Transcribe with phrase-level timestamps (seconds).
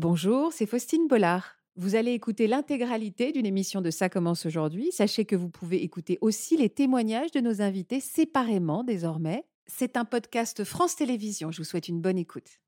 [0.00, 1.56] Bonjour, c'est Faustine Bollard.
[1.74, 4.92] Vous allez écouter l'intégralité d'une émission de Ça commence aujourd'hui.
[4.92, 9.44] Sachez que vous pouvez écouter aussi les témoignages de nos invités séparément désormais.
[9.66, 11.50] C'est un podcast France Télévisions.
[11.50, 12.60] Je vous souhaite une bonne écoute.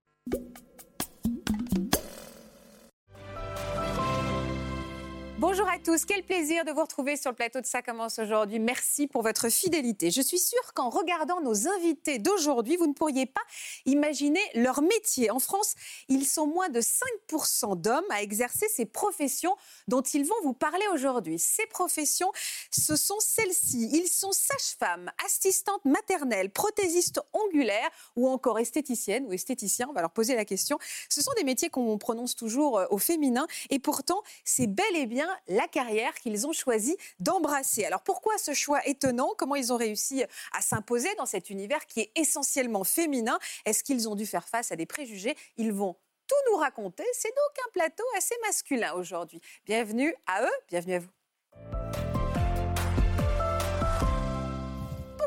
[5.40, 8.58] Bonjour à tous, quel plaisir de vous retrouver sur le plateau de Ça commence aujourd'hui.
[8.58, 10.10] Merci pour votre fidélité.
[10.10, 13.40] Je suis sûre qu'en regardant nos invités d'aujourd'hui, vous ne pourriez pas
[13.86, 15.30] imaginer leur métier.
[15.30, 15.76] En France,
[16.10, 19.56] ils sont moins de 5% d'hommes à exercer ces professions
[19.88, 21.38] dont ils vont vous parler aujourd'hui.
[21.38, 22.30] Ces professions,
[22.70, 23.88] ce sont celles-ci.
[23.94, 29.86] Ils sont sages-femmes, assistantes maternelles, prothésistes ongulaires ou encore esthéticiennes ou esthéticiens.
[29.88, 30.78] On va leur poser la question.
[31.08, 35.06] Ce sont des métiers qu'on prononce toujours euh, au féminin et pourtant, c'est bel et
[35.06, 37.84] bien la carrière qu'ils ont choisi d'embrasser.
[37.84, 39.34] Alors pourquoi ce choix étonnant?
[39.36, 43.38] Comment ils ont réussi à s'imposer dans cet univers qui est essentiellement féminin?
[43.64, 45.36] Est-ce qu'ils ont dû faire face à des préjugés?
[45.56, 47.04] Ils vont tout nous raconter.
[47.12, 49.40] C'est donc un plateau assez masculin aujourd'hui.
[49.64, 51.19] Bienvenue à eux, bienvenue à vous.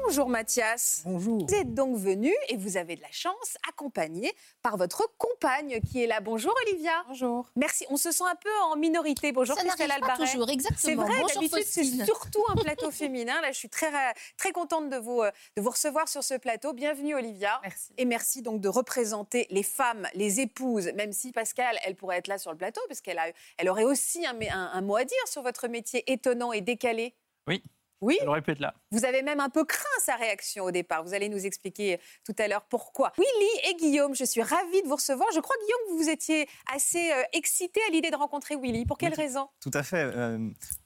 [0.05, 1.01] Bonjour Mathias.
[1.05, 1.45] Bonjour.
[1.47, 6.03] Vous êtes donc venu et vous avez de la chance, accompagné par votre compagne qui
[6.03, 6.19] est là.
[6.19, 6.91] Bonjour Olivia.
[7.07, 7.49] Bonjour.
[7.55, 7.85] Merci.
[7.89, 9.31] On se sent un peu en minorité.
[9.31, 10.77] Bonjour Ça Christelle pas toujours, exactement.
[10.77, 13.39] C'est vrai, d'habitude, c'est surtout un plateau féminin.
[13.41, 13.91] Là, je suis très,
[14.37, 16.73] très contente de vous, euh, de vous recevoir sur ce plateau.
[16.73, 17.59] Bienvenue, Olivia.
[17.63, 17.93] Merci.
[17.97, 22.27] Et merci donc de représenter les femmes, les épouses, même si Pascal, elle pourrait être
[22.27, 25.05] là sur le plateau, parce qu'elle a, elle aurait aussi un, un- un mot à
[25.05, 27.15] dire sur votre métier étonnant et décalé.
[27.47, 27.63] Oui.
[28.03, 28.73] Oui, Elle aurait pu être là.
[28.91, 31.03] vous avez même un peu craint sa réaction au départ.
[31.03, 33.13] Vous allez nous expliquer tout à l'heure pourquoi.
[33.17, 35.27] Willy et Guillaume, je suis ravie de vous recevoir.
[35.33, 38.85] Je crois, Guillaume, que vous étiez assez euh, excité à l'idée de rencontrer Willy.
[38.85, 39.47] Pour quelle Oui, tout- raison?
[39.61, 40.03] Tout à fait.
[40.03, 40.37] euh,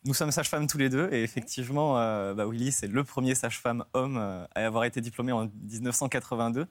[0.06, 3.84] nous sommes sages-femmes tous les deux et effectivement, euh, bah, Willy, c'est le premier sage-femme
[3.94, 6.68] homme à avoir été diplômé en 1982.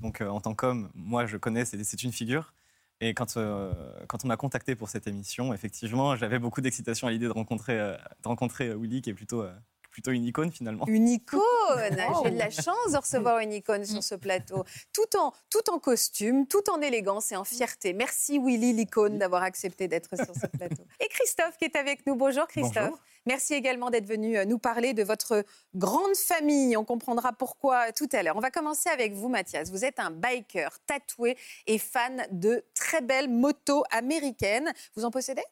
[0.00, 2.54] Donc euh, en tant qu'homme, moi je connais, c'est une figure.
[3.02, 3.72] Et quand, euh,
[4.08, 7.78] quand on m'a contacté pour cette émission, effectivement, j'avais beaucoup d'excitation à l'idée de rencontrer,
[7.80, 9.52] euh, de rencontrer Willy, qui est plutôt, euh,
[9.90, 10.86] plutôt une icône finalement.
[10.86, 11.40] Une icône
[12.24, 14.64] J'ai de la chance de recevoir une icône sur ce plateau.
[14.92, 17.92] Tout en, tout en costume, tout en élégance et en fierté.
[17.92, 20.84] Merci Willy l'icône d'avoir accepté d'être sur ce plateau.
[21.00, 22.14] Et Christophe qui est avec nous.
[22.14, 22.90] Bonjour Christophe.
[22.90, 22.98] Bonjour.
[23.26, 26.76] Merci également d'être venu euh, nous parler de votre grande famille.
[26.76, 28.36] On comprendra pourquoi tout à l'heure.
[28.36, 29.70] On va commencer avec vous Mathias.
[29.70, 31.36] Vous êtes un biker tatoué
[31.66, 34.72] et fan de très belles motos américaines.
[34.94, 35.44] Vous en possédez?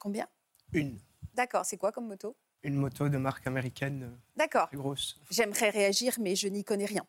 [0.00, 0.26] Combien?
[0.72, 0.98] Une.
[1.34, 2.36] D'accord, c'est quoi comme moto?
[2.64, 4.66] Une moto de marque américaine euh, D'accord.
[4.66, 5.20] très grosse.
[5.30, 7.06] J'aimerais réagir, mais je n'y connais rien.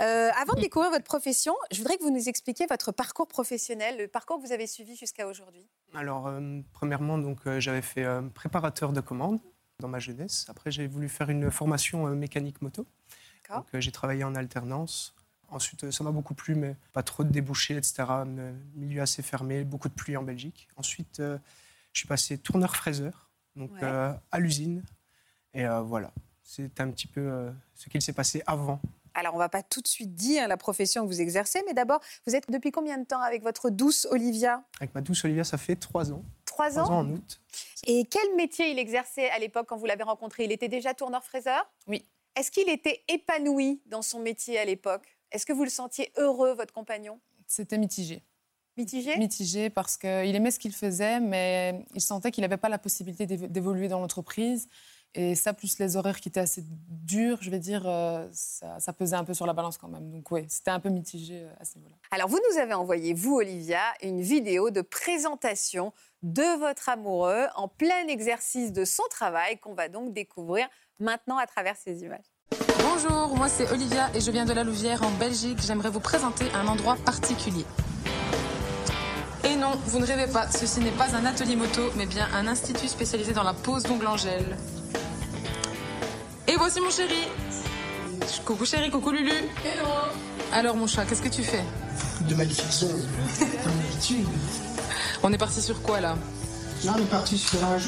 [0.00, 3.98] Euh, avant de découvrir votre profession, je voudrais que vous nous expliquiez votre parcours professionnel,
[3.98, 5.66] le parcours que vous avez suivi jusqu'à aujourd'hui.
[5.94, 9.40] Alors, euh, premièrement, donc, euh, j'avais fait préparateur de commande
[9.80, 10.46] dans ma jeunesse.
[10.48, 12.86] Après, j'ai voulu faire une formation mécanique moto.
[13.42, 13.64] D'accord.
[13.72, 15.16] Donc, j'ai travaillé en alternance.
[15.48, 18.04] Ensuite, ça m'a beaucoup plu, mais pas trop de débouchés, etc.
[18.08, 20.68] Un milieu assez fermé, beaucoup de pluie en Belgique.
[20.76, 23.80] Ensuite, je suis passé tourneur-fraiseur, donc Ouais.
[23.84, 24.82] euh, à l'usine.
[25.54, 28.80] Et euh, voilà, c'est un petit peu euh, ce qu'il s'est passé avant
[29.14, 32.00] Alors, on va pas tout de suite dire la profession que vous exercez, mais d'abord,
[32.26, 34.64] vous êtes depuis combien de temps avec votre douce Olivia?
[34.80, 36.24] Avec ma douce Olivia, ça fait trois ans.
[36.46, 36.90] Trois Trois ans.
[36.92, 37.40] ans en août.
[37.86, 40.44] Et quel métier il exerçait à l'époque quand vous l'avez rencontré?
[40.44, 42.06] Il était déjà tourneur-fraiseur Oui.
[42.36, 45.18] Est-ce qu'il était épanoui dans son métier à l'époque?
[45.30, 47.20] Est-ce que vous le sentiez heureux, votre compagnon?
[47.46, 48.22] C'était mitigé.
[48.76, 49.16] Mitigé?
[49.18, 53.26] Mitigé parce qu'il aimait ce qu'il faisait, mais il sentait qu'il n'avait pas la possibilité
[53.26, 54.68] d'évo- d'évoluer dans l'entreprise.
[55.14, 58.94] Et ça, plus les horaires qui étaient assez durs, je vais dire, euh, ça, ça
[58.94, 60.10] pesait un peu sur la balance quand même.
[60.10, 61.96] Donc oui, c'était un peu mitigé euh, à ce niveau-là.
[62.12, 67.68] Alors, vous nous avez envoyé, vous, Olivia, une vidéo de présentation de votre amoureux en
[67.68, 70.66] plein exercice de son travail qu'on va donc découvrir
[70.98, 72.24] maintenant à travers ces images.
[72.78, 75.58] Bonjour, moi c'est Olivia et je viens de la Louvière en Belgique.
[75.60, 77.64] J'aimerais vous présenter un endroit particulier.
[79.62, 82.88] Non, vous ne rêvez pas, ceci n'est pas un atelier moto, mais bien un institut
[82.88, 84.56] spécialisé dans la pose d'ongles en gel.
[86.48, 87.28] Et voici mon chéri.
[88.44, 89.30] Coucou chéri, coucou Lulu.
[89.30, 89.88] Hello.
[90.52, 91.62] Alors mon chat, qu'est-ce que tu fais?
[92.22, 93.06] De magnifiques ongles,
[93.62, 94.26] comme d'habitude.
[95.22, 96.16] On est parti sur quoi là?
[96.84, 97.86] Là, on est parti sur un mur.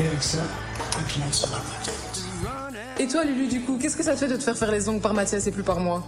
[0.00, 2.05] Et avec ça, et puis là, ma tête.
[2.98, 4.88] Et toi Lulu, du coup, qu'est-ce que ça te fait de te faire faire les
[4.88, 6.02] ongles par Mathias et plus par moi?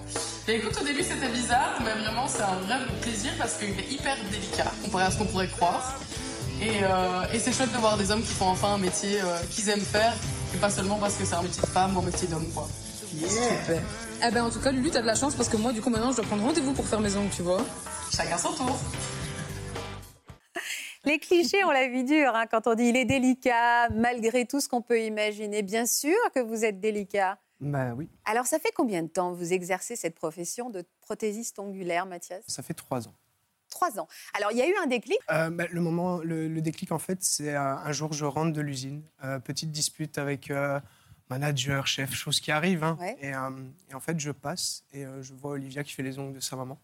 [0.46, 4.16] Écoute, au début c'était bizarre, mais vraiment c'est un vrai plaisir parce qu'il est hyper
[4.30, 5.98] délicat, comparé à ce qu'on pourrait croire.
[6.62, 9.38] Et, euh, et c'est chouette de voir des hommes qui font enfin un métier euh,
[9.50, 10.14] qu'ils aiment faire,
[10.54, 12.66] et pas seulement parce que c'est un métier de femme ou un métier d'homme, quoi.
[13.16, 13.80] Yeah.
[14.26, 15.90] Eh ben en tout cas Lulu, t'as de la chance parce que moi du coup
[15.90, 17.60] maintenant je dois prendre rendez-vous pour faire mes ongles, tu vois.
[18.14, 18.78] Chacun son tour.
[21.04, 24.60] Les clichés, on la vie dure hein, quand on dit il est délicat, malgré tout
[24.60, 25.62] ce qu'on peut imaginer.
[25.62, 27.38] Bien sûr que vous êtes délicat.
[27.60, 32.06] Bah oui, Alors, ça fait combien de temps vous exercez cette profession de prothésiste ongulaire,
[32.06, 32.44] Mathias?
[32.46, 33.14] Ça fait trois ans.
[33.68, 34.06] Trois ans.
[34.34, 35.18] Alors, il y a eu un déclic?
[35.30, 38.52] Euh, bah, le moment, le, le déclic, en fait, c'est un, un jour, je rentre
[38.52, 40.78] de l'usine, euh, petite dispute avec euh,
[41.30, 42.84] manager, chef, chose qui arrive.
[42.84, 42.96] hein.
[43.00, 43.16] Ouais.
[43.20, 43.30] et,
[43.90, 46.54] et en fait, je passe et je vois Olivia qui fait les ongles de sa
[46.56, 46.78] maman.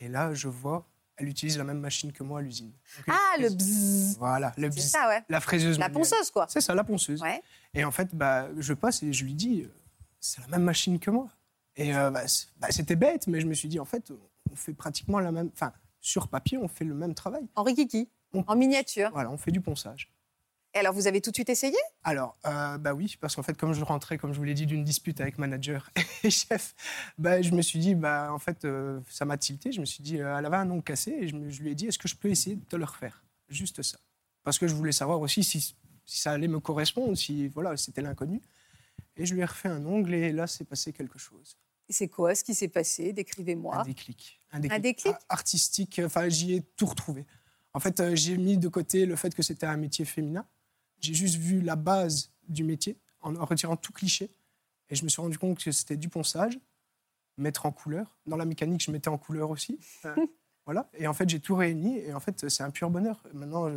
[0.00, 0.86] Et là, je vois,
[1.20, 2.72] elle utilise la même machine que moi à l'usine.
[3.06, 4.16] Ah, le bzzz.
[4.18, 4.90] Voilà, le C'est bzzz.
[4.90, 5.22] ça, ouais.
[5.28, 5.78] La fraiseuse.
[5.78, 6.02] La manuelle.
[6.08, 6.46] ponceuse, quoi.
[6.48, 7.20] C'est ça, la ponceuse.
[7.22, 7.42] Ouais.
[7.74, 9.72] Et en fait, bah, je passe et je lui dis, euh,
[10.18, 11.28] c'est la même machine que moi.
[11.76, 12.22] Et euh, bah,
[12.58, 14.10] bah, c'était bête, mais je me suis dit, en fait,
[14.50, 15.50] on fait pratiquement la même.
[15.52, 17.46] Enfin, sur papier, on fait le même travail.
[17.54, 19.10] En rikiki, On- en miniature.
[19.12, 20.10] Voilà, on fait du ponçage.
[20.74, 21.76] Et alors, vous avez tout de suite essayé?
[22.04, 24.66] Alors, euh, bah oui, parce qu'en fait, comme je rentrais, comme je vous l'ai dit,
[24.66, 25.90] d'une dispute avec manager
[26.22, 26.74] et chef,
[27.18, 29.72] bah, je me suis dit, bah, en fait, euh, ça m'a tilté.
[29.72, 31.72] Je me suis dit, euh, elle avait un ongle cassé et je, me- je lui
[31.72, 33.24] ai dit, est-ce que je peux essayer de te le refaire?
[33.48, 33.98] Juste ça.
[34.44, 35.74] Parce que je voulais savoir aussi si, si
[36.20, 38.40] ça allait me correspondre, si voilà, c'était l'inconnu.
[39.16, 41.56] Et je lui ai refait un ongle et là, c'est passé quelque chose.
[41.88, 43.12] C'est quoi ce qui s'est passé?
[43.12, 43.80] Décrivez-moi.
[43.80, 44.38] Un déclic.
[44.52, 46.00] Un déclic, artistique.
[46.04, 47.26] Enfin, j'y ai tout retrouvé.
[47.74, 50.46] En fait, euh, j'ai mis de côté le fait que c'était un métier féminin.
[51.00, 54.30] J'ai juste vu la base du métier en, retirant tout cliché.
[54.88, 56.58] Et je me suis rendu compte que c'était du ponçage,
[57.36, 58.16] mettre en couleur.
[58.26, 59.78] Dans la mécanique, je mettais en couleur aussi.
[60.04, 60.14] Euh,
[60.64, 60.90] voilà.
[60.94, 61.98] Et en fait, j'ai tout réuni.
[61.98, 63.22] Et en fait, c'est un pur bonheur.
[63.32, 63.70] Maintenant,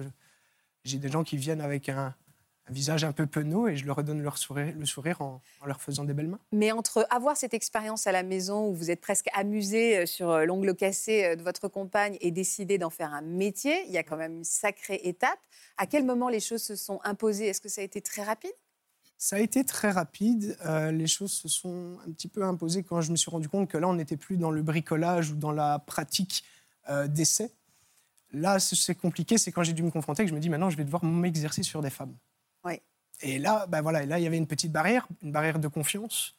[0.84, 2.16] j'ai des gens qui viennent avec un,
[2.70, 5.66] un visage un peu penaud et je leur redonne leur sourire, le sourire en, en
[5.66, 6.40] leur faisant des belles mains.
[6.52, 10.30] Mais entre avoir cette expérience à la maison où vous êtes presque amusé euh, sur
[10.32, 13.98] euh, l'ongle cassé euh, de votre compagne et décider d'en faire un métier, il y
[13.98, 15.40] a quand même une sacrée étape.
[15.78, 17.48] À quel moment les choses se sont imposées?
[17.48, 18.54] Est-ce que ça a été très rapide?
[19.18, 20.58] Ça a été très rapide.
[20.66, 23.70] Euh, les choses se sont un petit peu imposées quand je me suis rendu compte
[23.70, 26.44] que là, on n'était plus dans le bricolage ou dans la pratique
[26.90, 27.52] euh, d'essai.
[28.32, 30.70] Là, ce- c'est compliqué, c'est quand j'ai dû me confronter que je me dis maintenant,
[30.70, 32.16] je vais devoir m'exercer sur des femmes.
[33.22, 35.68] Et là, ben voilà, et là, il y avait une petite barrière, une barrière de
[35.68, 36.36] confiance.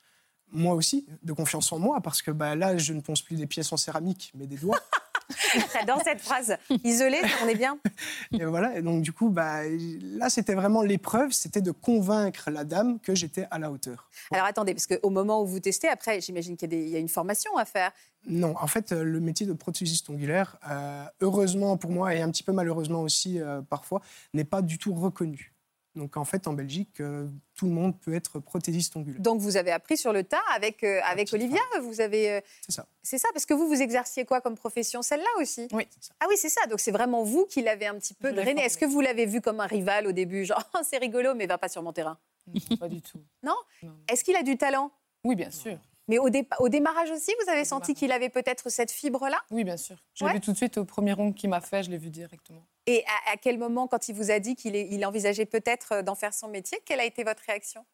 [0.53, 3.47] Moi aussi, de confiance en moi, parce que bah, là, je ne ponce plus des
[3.47, 4.81] pièces en céramique, mais des doigts.
[5.73, 6.57] J'adore cette phrase.
[6.85, 7.79] Isolé, on est bien.
[8.33, 12.65] Et voilà, et donc du coup, bah, là, c'était vraiment l'épreuve, c'était de convaincre la
[12.65, 14.11] dame que j'étais à la hauteur.
[14.33, 17.09] Alors attendez, parce qu'au moment où vous testez, après, j'imagine qu'il y, y a une
[17.09, 17.93] formation à faire.
[18.27, 22.31] Non, en fait, euh, le métier de prothésiste ongulaire, euh, heureusement pour moi et un
[22.31, 24.01] petit peu malheureusement aussi euh, parfois,
[24.33, 25.54] n'est pas du tout reconnu.
[25.97, 29.21] Donc en fait, en Belgique, euh, tout le monde peut être prothésiste ongulaire.
[29.21, 31.61] Donc vous avez appris sur le tas avec, euh, avec Olivia.
[31.83, 32.87] Vous avez, euh, C'est ça.
[33.03, 35.03] c'est ça, parce que vous vous exerciez quoi comme profession?
[35.03, 35.69] Celle-là aussi?
[35.73, 35.87] Oui.
[36.21, 36.67] Ah oui, c'est ça.
[36.67, 38.63] Donc c'est vraiment vous qui l'avez un petit peu Je drainé.
[38.63, 40.45] Est-ce que vous l'avez vu comme un rival au début?
[40.45, 42.19] Genre, Oh, c'est rigolo, mais va pas sur mon terrain.
[42.49, 43.21] Non, pas du tout.
[43.43, 43.95] Non Non.
[44.09, 44.91] Est-ce qu'il a du talent?
[45.23, 45.79] Oui, bien sûr.
[46.09, 46.29] Mais au,
[46.69, 49.41] démarrage aussi, vous avez senti qu'il avait peut-être cette fibre-là?
[49.51, 49.97] Oui, bien sûr.
[50.15, 50.35] Je Ouais.
[50.35, 52.63] vu tout de suite au premier ongle qu'il m'a fait, je l'ai vu directement.
[52.87, 56.03] Et à, à quel moment, quand il vous a dit qu'il il envisageait peut-être euh,
[56.03, 57.85] d'en faire son métier, quelle a été votre réaction?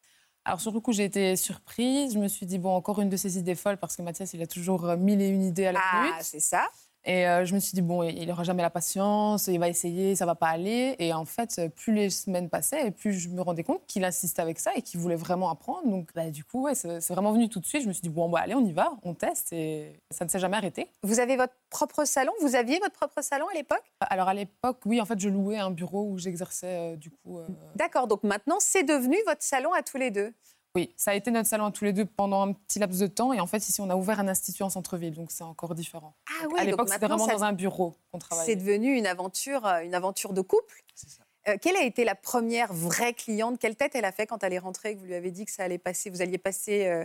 [0.44, 2.14] Alors sur le coup, j'ai été surprise.
[2.14, 4.42] Je me suis dit, bon, encore une de ces idées folles, parce que Mathias, il
[4.42, 6.22] a toujours euh, mille et une idées à la Ah, minute.
[6.22, 6.68] c'est ça.
[7.04, 10.14] Et euh, je me suis dit, bon, il n'aura jamais la patience, il va essayer,
[10.16, 10.96] ça va pas aller.
[10.98, 14.42] Et en fait, plus les semaines passaient, et plus je me rendais compte qu'il insistait
[14.42, 15.88] avec ça et qu'il voulait vraiment apprendre.
[15.88, 17.82] Donc, bah, du coup, ouais, c'est vraiment venu tout de suite.
[17.82, 19.52] Je me suis dit, bon, bah, allez, on y va, on teste.
[19.52, 20.88] Et ça ne s'est jamais arrêté.
[21.02, 22.32] Vous avez votre propre salon?
[22.42, 23.84] Vous aviez votre propre salon à l'époque?
[24.00, 27.38] Alors, à l'époque, oui, en fait, je louais un bureau où j'exerçais, euh, du coup.
[27.38, 27.46] euh,
[27.76, 30.32] D'accord, donc maintenant, c'est devenu votre salon à tous les deux?
[30.76, 33.06] Oui, ça a été notre salon à tous les deux pendant un petit laps de
[33.08, 33.32] temps.
[33.32, 36.14] Et en fait, ici, on a ouvert un institut en centre-ville, donc c'est encore différent.
[36.28, 38.56] Ah à oui, donc l'époque, c'était vraiment ça- dans un bureau qu'on c'est travaillait.
[38.56, 40.82] devenu une aventure, euh, une aventure de couple.
[40.94, 41.22] C'est ça.
[41.48, 43.58] Euh, quelle a été la première vraie cliente?
[43.58, 45.50] Quelle tête elle a fait quand elle est rentrée, que vous lui avez dit que
[45.50, 47.04] ça allait passer, vous alliez passer euh,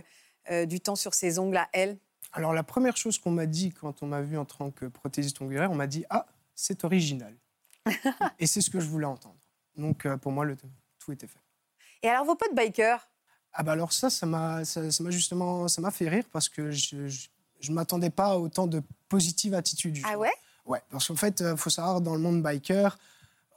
[0.50, 1.96] euh, du temps sur ses ongles à elle?
[2.32, 5.40] Alors la première chose qu'on m'a dit quand on m'a vu en tant que prothésiste
[5.40, 7.34] ongulaire, on m'a dit ah c'est original.
[8.38, 9.36] et c'est ce que je voulais entendre.
[9.76, 10.56] Donc euh, pour moi le
[10.98, 11.38] tout était fait.
[12.02, 13.08] Et alors vos potes bikers
[13.58, 16.48] Ah bah alors ça, ça m'a, ça, ça m'a justement, ça m'a fait rire parce
[16.48, 17.28] que je, je,
[17.60, 19.98] je m'attendais pas à autant de positive attitude.
[20.04, 20.30] Ah ouais?
[20.66, 22.98] Ouais, parce qu'en fait, il faut savoir dans le monde biker,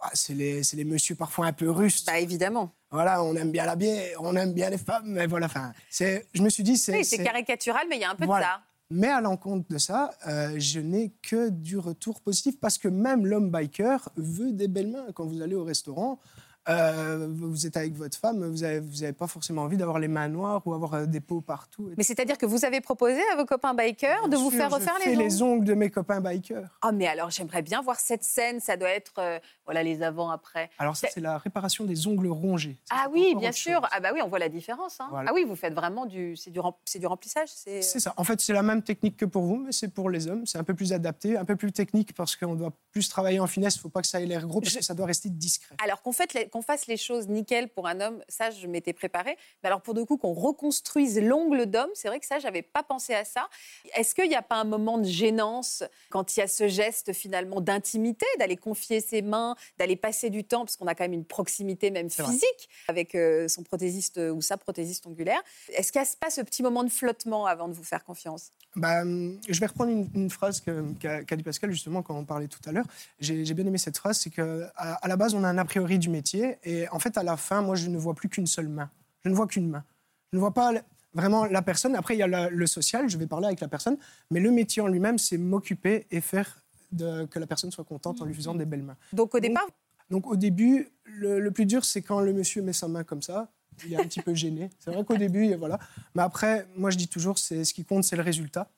[0.02, 2.06] ah, c'est les, c'est les messieurs parfois un peu rustres.
[2.12, 2.72] Bah évidemment.
[2.92, 6.28] Voilà, on aime bien la bière, on aime bien les femmes, mais voilà, enfin, c'est,
[6.34, 6.94] je me suis dit c'est.
[6.94, 8.46] Oui, c'est c'est- caricatural, mais il y a un peu Voilà.
[8.46, 8.62] de ça.
[8.92, 13.28] Mais à l'encontre de ça, euh, je n'ai que du retour positif parce que même
[13.28, 15.06] l'homme biker veut des belles mains.
[15.14, 16.20] Quand vous allez au restaurant,
[16.68, 20.08] euh, vous êtes avec votre femme, vous n'avez vous avez pas forcément envie d'avoir les
[20.08, 21.90] mains noires ou avoir euh, des peaux partout.
[21.98, 24.70] Mais c'est-à-dire que vous avez proposé à vos copains bikers de Bien vous sûr, faire
[24.70, 26.70] je refaire fais les ongles les ongles de mes copains bikers.
[26.86, 28.60] Oh, mais alors j'aimerais bien voir cette scène.
[28.60, 30.70] Ça doit être, euh, voilà, les avant-après.
[30.78, 32.78] Alors ça, C'est- la réparation des ongles rongés.
[32.90, 33.74] Ça, Ah oui, bien sûr.
[33.82, 33.90] chose.
[33.92, 35.00] Ah bah oui, on voit la différence.
[35.00, 35.08] hein.
[35.10, 35.30] Voilà.
[35.32, 37.50] Ah oui, vous faites vraiment du, c'est du, rem- c'est du remplissage.
[37.54, 37.82] C'est.
[37.82, 38.14] C'est ça.
[38.18, 40.46] En fait, c'est la même technique que pour vous, mais c'est pour les hommes.
[40.46, 43.48] C'est un peu plus adapté, un peu plus technique parce qu'on doit plus travailler en
[43.48, 43.76] finesse.
[43.76, 45.76] Il ne faut pas que ça ait l'air gros parce que ça doit rester discret.
[45.84, 48.94] Alors qu'en fait, les- qu'on fasse les choses nickel pour un homme, ça, je m'étais
[48.94, 49.38] préparée.
[49.64, 52.84] Mais alors, pour de coup, qu'on reconstruise l'ongle d'homme, c'est vrai que ça, j'avais pas
[52.84, 53.50] pensé à ça.
[53.96, 57.14] Est-ce qu'il n'y a pas un moment de gênance quand il y a ce geste
[57.14, 61.14] finalement d'intimité, d'aller confier ses mains, d'aller passer du temps, parce qu'on a quand même
[61.14, 65.42] une proximité même physique avec euh, son prothésiste euh, ou sa prothésiste ongulaire
[65.74, 68.52] Est-ce qu'il n'y a pas ce petit moment de flottement avant de vous faire confiance?
[68.76, 72.26] Bah, hum, je vais reprendre une, une phrase qu'a qu'a dit Pascal justement quand on
[72.26, 72.86] parlait tout à l'heure.
[73.20, 76.00] J'ai bien aimé cette phrase, c'est qu'à à la base, on a un a priori
[76.00, 78.68] du métier et en fait, à la fin, moi, je ne vois plus qu'une seule
[78.70, 78.90] main.
[79.24, 79.84] Je ne vois qu'une main.
[80.32, 80.72] Je ne vois pas
[81.14, 81.96] vraiment la personne.
[81.96, 83.98] Après, il y a la- le social, je vais parler avec la personne,
[84.32, 88.22] mais le métier en lui-même, c'est m'occuper et faire de- que la personne soit contente
[88.22, 88.98] en lui faisant des belles mains.
[89.14, 89.68] Donc, au départ,
[90.12, 93.22] Donc au début, le, le plus dur, c'est quand le monsieur met sa main comme
[93.22, 93.52] ça.
[93.86, 94.72] Il est un petit peu gêné.
[94.80, 95.78] C'est vrai qu'au début, voilà.
[96.16, 98.72] Mais après, moi, je dis toujours, c'est ce qui compte, c'est le résultat.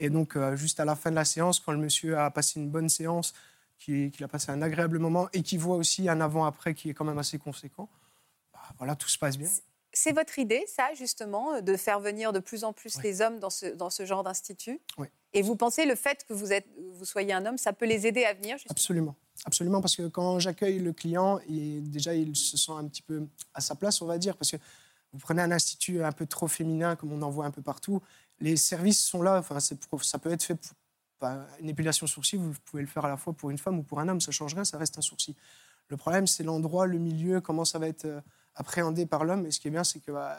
[0.00, 2.58] Et donc, euh, juste à la fin de la séance, quand le monsieur a passé
[2.58, 3.34] une bonne séance,
[3.78, 6.94] qu'il qu'il a passé un agréable moment et qu'il voit aussi un avant-après qui est
[6.94, 7.88] quand même assez conséquent,
[8.52, 9.48] bah, voilà, tout se passe bien.
[9.92, 13.02] c'est votre idée, ça, justement, de faire venir de plus en plus Oui.
[13.04, 14.80] les hommes dans ce, dans ce genre d'institut?
[14.98, 15.06] Oui.
[15.32, 18.06] Et vous pensez le fait que vous, êtes, vous soyez un homme, ça peut les
[18.06, 18.72] aider à venir justement?
[18.72, 19.14] Absolument.
[19.44, 23.26] Absolument, parce que quand j'accueille le client, il- déjà, il se sent un petit peu
[23.54, 24.56] à sa place, on va dire, parce que
[25.12, 28.02] vous prenez un institut un peu trop féminin, comme on en voit un peu partout,
[28.40, 30.72] les services sont là, enfin, ça peut être fait pour
[31.20, 33.82] enfin, une épilation sourcil, vous pouvez le faire à la fois pour une femme ou
[33.82, 35.34] pour un homme, ça change rien, ça reste un sourcil.
[35.88, 38.20] Le problème, c'est l'endroit, le milieu, comment ça va être euh,
[38.56, 39.46] appréhendé par l'homme.
[39.46, 40.38] Et ce qui est bien, c'est que bah,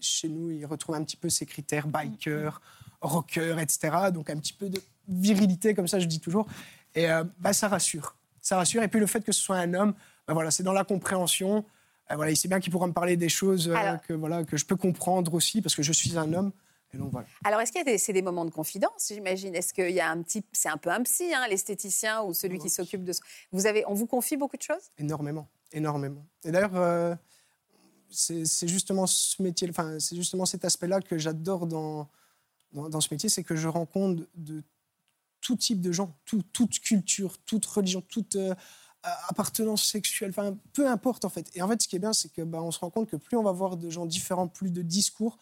[0.00, 2.60] chez nous, il retrouve un petit peu ces critères biker,
[3.00, 4.10] rocker, etc.
[4.12, 6.46] Donc un petit peu de virilité, comme ça, je dis toujours.
[6.94, 8.14] Et euh, bah, ça rassure.
[8.40, 8.82] Ça rassure.
[8.82, 9.92] Et puis le fait que ce soit un homme,
[10.26, 11.64] bah, voilà, c'est dans la compréhension.
[12.10, 14.44] Euh, voilà, il sait bien qu'il pourra me parler des choses euh, Alors- que, voilà,
[14.44, 16.52] que je peux comprendre aussi, parce que je suis un homme.
[16.96, 17.26] Et donc voilà.
[17.44, 19.54] Alors, est-ce qu'il y a des, c'est des moments de confidence, j'imagine?
[19.54, 20.42] Est-ce qu'il y a un petit...
[20.52, 23.12] C'est un peu un psy, hein, l'esthéticien ou celui qui s'occupe de...
[23.52, 24.90] Vous avez, on vous confie beaucoup de choses?
[24.96, 26.24] Énormément, énormément.
[26.44, 27.14] Et d'ailleurs, euh,
[28.08, 32.08] c'est c'est justement ce métier, enfin, c'est justement cet aspect-là que j'adore dans,
[32.72, 34.62] dans, dans ce métier, c'est que je rencontre de
[35.40, 38.54] tout type de gens, tout- toute culture, toute religion, toute euh,
[39.28, 41.50] appartenance sexuelle, enfin, peu importe en fait.
[41.54, 43.16] Et en fait, ce qui est bien, c'est que bah, on se rend compte que
[43.16, 45.38] plus on va voir de gens différents, plus de discours,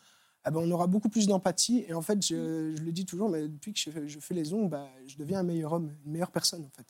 [0.46, 1.84] eh ben, on aura beaucoup plus d'empathie.
[1.88, 4.34] Et en fait, je, je le dis toujours, mais depuis que je fais, je fais
[4.34, 6.86] les ongles, bah, je deviens un meilleur homme, une meilleure personne en fait.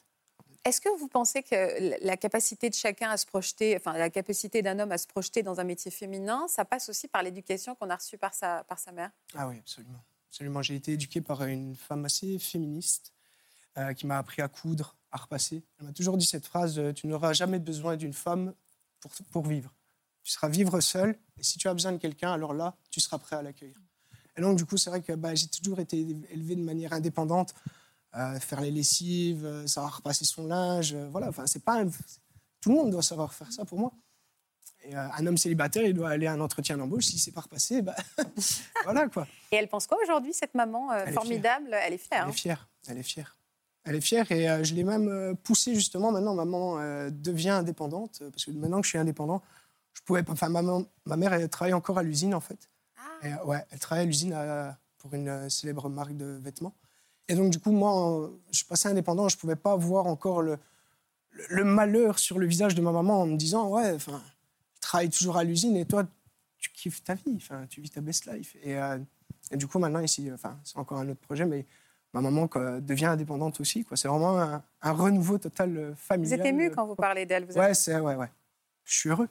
[0.64, 4.08] Est-ce que vous pensez que la- la capacité de chacun à se projeter, enfin la
[4.08, 7.74] capacité d'un homme à se projeter dans un métier féminin, ça passe aussi par l'éducation
[7.74, 9.10] qu'on a reçue par sa, par sa mère?
[9.34, 10.02] Ah oui, absolument.
[10.30, 10.62] Absolument.
[10.62, 13.12] J'ai été éduqué par une femme assez féministe
[13.76, 15.62] euh, qui m'a appris à coudre, à repasser.
[15.78, 18.54] Elle m'a toujours dit cette phrase euh, Tu n'auras jamais besoin d'une femme
[19.00, 19.70] pour, pour vivre.
[20.24, 23.18] Tu seras vivre seul, et si tu as besoin de quelqu'un, alors là, tu seras
[23.18, 23.76] prêt à l'accueillir.
[24.36, 26.00] Et donc, du coup, c'est vrai que bah, j'ai toujours été
[26.30, 27.54] élevé de manière indépendante,
[28.16, 30.94] euh, faire les lessives, euh, savoir repasser son linge.
[30.94, 31.88] euh, voilà, enfin, c'est pas un-
[32.60, 33.92] Tout le monde doit savoir faire ça pour moi.
[34.84, 37.04] Et, euh, un homme célibataire, il doit aller à un entretien d'embauche.
[37.04, 37.94] Si c'est pas repassé, bah,
[38.84, 39.26] voilà quoi.
[39.52, 41.76] Et elle pense quoi aujourd'hui, cette maman est formidable?
[41.82, 42.22] Elle est fière.
[42.22, 42.68] Elle hein est fière.
[42.88, 43.36] Elle est fière.
[43.84, 46.10] Elle est fière et je l'ai même poussée justement.
[46.10, 46.78] Maintenant, maman
[47.10, 49.42] devient indépendante parce que maintenant que je suis indépendant,
[49.94, 50.32] je pouvais pas.
[50.32, 52.68] Enfin, ma mère, elle travaille encore à l'usine en fait.
[52.96, 53.26] Ah.
[53.26, 56.74] Et, euh, ouais, elle travaille à l'usine à- pour une euh, célèbre marque de vêtements.
[57.28, 59.28] Et donc, du coup, moi, je suis passé indépendant.
[59.28, 60.58] Je pouvais pas voir encore le,
[61.30, 64.20] le, le malheur sur le visage de ma maman en me disant Ouais, enfin,
[64.74, 66.04] je travaille toujours à l'usine et toi,
[66.58, 67.34] tu kiffes ta vie.
[67.36, 68.56] Enfin, tu vis ta best life.
[68.62, 68.98] Et, euh,
[69.50, 71.66] et du coup, maintenant, ici, enfin, c'est encore un autre projet, mais
[72.12, 73.84] ma maman quoi, devient indépendante aussi.
[73.84, 73.96] Quoi.
[73.96, 76.40] C'est vraiment un, un renouveau total euh, Vous familial.
[76.40, 77.44] êtes ému euh, quand vous parlez d'elle.
[77.44, 78.30] vous êtes- Ouais, c'est ouais, ouais.
[78.84, 79.28] Je suis heureux.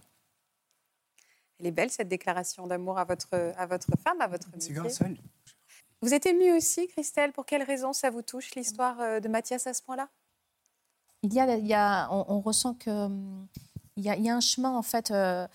[1.60, 4.74] Elle est belle, cette déclaration d'amour à votre, à votre femme, à votre métier.
[5.02, 5.18] elle.
[6.02, 9.68] Vous êtes émue aussi, Christelle Pour quelle raison ça vous touche, l'histoire euh, de Mathias
[9.68, 10.10] à ce point-là?
[11.22, 13.48] Il y a, il y a- on, on ressent que hum,
[13.96, 15.12] il y, a, il y a un chemin en fait.
[15.12, 15.48] euh,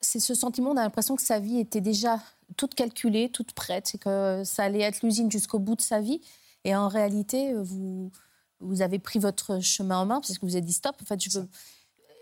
[0.00, 2.20] c'est ce sentiment, on a l'impression que sa vie était déjà
[2.56, 6.20] toute calculée, toute prête, c'est que ça allait être l'usine jusqu'au bout de sa vie.
[6.64, 8.10] Et en réalité, vous
[8.60, 10.96] vous avez pris votre chemin en main parce que vous avez dit stop.
[11.02, 11.48] En fait, je veux.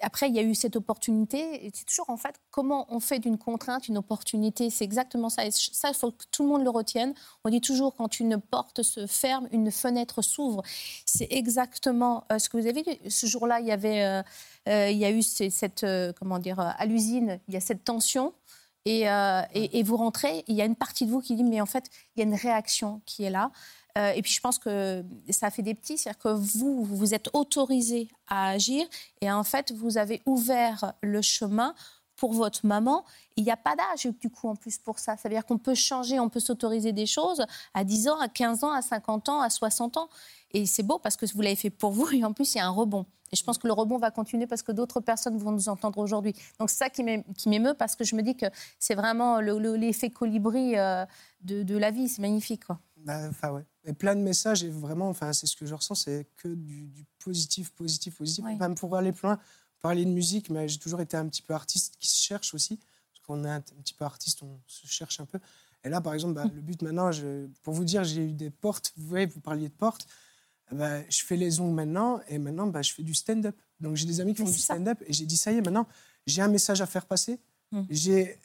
[0.04, 1.70] Après, il y a eu cette opportunité.
[1.74, 4.70] C'est toujours en fait comment on fait d'une contrainte une opportunité?
[4.70, 5.46] C'est exactement ça.
[5.46, 7.14] Et ça, il faut que tout le monde le retienne.
[7.44, 10.62] On dit toujours quand une porte se ferme, une fenêtre s'ouvre.
[11.06, 13.10] C'est exactement euh, ce que vous avez vu.
[13.10, 14.22] Ce jour-là, il y avait, euh,
[14.68, 15.86] euh, il y a eu cette,
[16.18, 18.32] comment dire, à l'usine, il y a cette tension.
[18.86, 19.04] Et,
[19.54, 21.66] et, et vous rentrez, il y a une partie de vous qui dit, mais en
[21.66, 23.50] fait, il y a une réaction qui est là.
[23.96, 27.30] Euh, et puis je pense que ça fait des petits, c'est-à-dire que vous, vous êtes
[27.32, 28.84] autorisé à agir
[29.20, 31.74] et en fait, vous avez ouvert le chemin
[32.16, 33.04] pour votre maman,
[33.36, 35.16] il n'y a pas d'âge du coup en plus pour ça.
[35.16, 38.28] Ça veut dire qu'on peut changer, on peut s'autoriser des choses à 10 ans, à
[38.28, 40.08] 15 ans, à 50 ans, à 60 ans.
[40.52, 42.60] Et c'est beau parce que vous l'avez fait pour vous et en plus il y
[42.60, 43.06] a un rebond.
[43.32, 45.98] Et je pense que le rebond va continuer parce que d'autres personnes vont nous entendre
[45.98, 46.34] aujourd'hui.
[46.60, 48.46] Donc c'est ça qui m'émeut parce que je me dis que
[48.78, 51.04] c'est vraiment l'effet colibri euh,
[51.40, 52.08] de, la vie.
[52.08, 52.64] C'est magnifique.
[52.64, 52.78] Quoi.
[53.04, 53.64] Bah, enfin, ouais.
[53.84, 56.90] Et plein de messages et vraiment, enfin, c'est ce que je ressens, c'est que du,
[57.18, 58.44] positif, positif, positif.
[58.44, 59.38] Même pour aller plus loin,
[59.80, 62.78] parler de musique, mais j'ai toujours été un petit peu artiste qui se cherche aussi.
[62.78, 65.38] Parce qu'on est un, petit peu artiste, on se cherche un peu.
[65.84, 68.50] Et là, par exemple, bah, le but maintenant, je, pour vous dire, j'ai eu des
[68.50, 68.92] portes.
[68.96, 70.06] Vous voyez, vous parliez de portes.
[70.72, 73.56] Bah, je fais les ongles maintenant et maintenant bah, je fais du stand-up.
[73.80, 75.86] Donc j'ai des amis qui font du stand-up et j'ai dit ça y est, maintenant
[76.26, 77.38] j'ai un message à faire passer.
[77.70, 77.82] Hmm.
[77.90, 78.40] J'ai,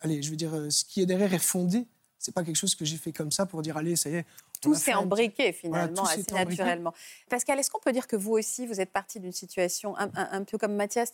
[0.00, 1.86] allez, je veux dire, euh, ce qui est derrière est fondé.
[2.22, 4.26] C'est pas quelque chose que j'ai fait comme ça pour dire allez, ça y est.
[4.60, 6.94] Tout s'est embriqué finalement assez naturellement.
[7.28, 10.56] Pascal, est-ce qu'on peut dire que vous aussi, vous êtes parti d'une situation un, peu
[10.56, 11.12] comme Mathias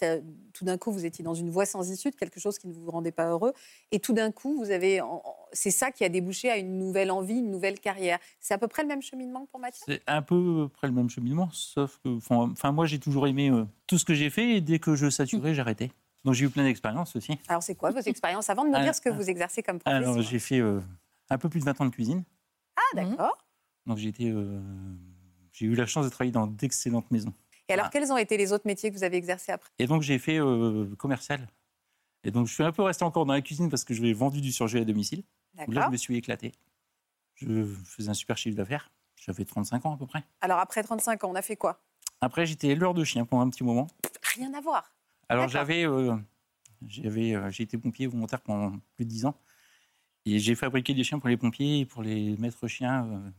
[0.53, 2.75] Tout d'un coup, vous étiez dans une voie sans issue, de quelque chose qui ne
[2.75, 3.55] vous rendait pas heureux,
[3.91, 5.01] et tout d'un coup, vous avez,
[5.55, 8.19] c'est ça qui a débouché à une nouvelle envie, une nouvelle carrière.
[8.39, 9.85] C'est à peu près le même cheminement pour Mathias?
[9.89, 13.65] C'est un peu près le même cheminement, sauf que, enfin, moi, j'ai toujours aimé euh,
[13.87, 15.91] tout ce que j'ai fait, et dès que je saturais, j'arrêtais.
[16.29, 17.39] Donc j'ai eu plein d'expériences aussi.
[17.49, 20.11] Alors c'est quoi vos expériences Avant de nous dire ce que vous exercez comme profession.
[20.11, 20.79] Alors j'ai fait euh,
[21.31, 22.23] un peu plus de 20 ans de cuisine.
[22.77, 23.11] Ah, mhm.
[23.13, 23.47] d'accord.
[23.87, 24.61] Donc j'ai euh,
[25.55, 27.33] j'ai eu la chance de travailler dans d'excellentes maisons.
[27.71, 29.71] Et alors, quels ont été les autres métiers que vous avez exercés après?
[29.79, 31.49] Et donc j'ai fait euh, commercial.
[32.25, 34.13] Et donc je suis un peu resté encore dans la cuisine parce que je vais
[34.13, 35.23] vendu du surgelé à domicile.
[35.67, 36.53] Là, je me suis éclaté.
[37.37, 38.91] Je faisais un super chiffre d'affaires.
[39.17, 40.25] J'avais 35 ans à peu près.
[40.43, 41.81] Alors après 35 ans, on a fait quoi?
[42.21, 43.87] Après, j'étais éleveur de chiens pendant un petit moment.
[44.35, 44.93] Rien à voir.
[45.29, 46.17] Alors j'avais, euh,
[46.87, 49.35] j'avais, j'ai été pompier volontaire pendant plus de 10 ans.
[50.25, 53.31] Et j'ai fabriqué des chiens pour les pompiers et pour les maîtres chiens, euh,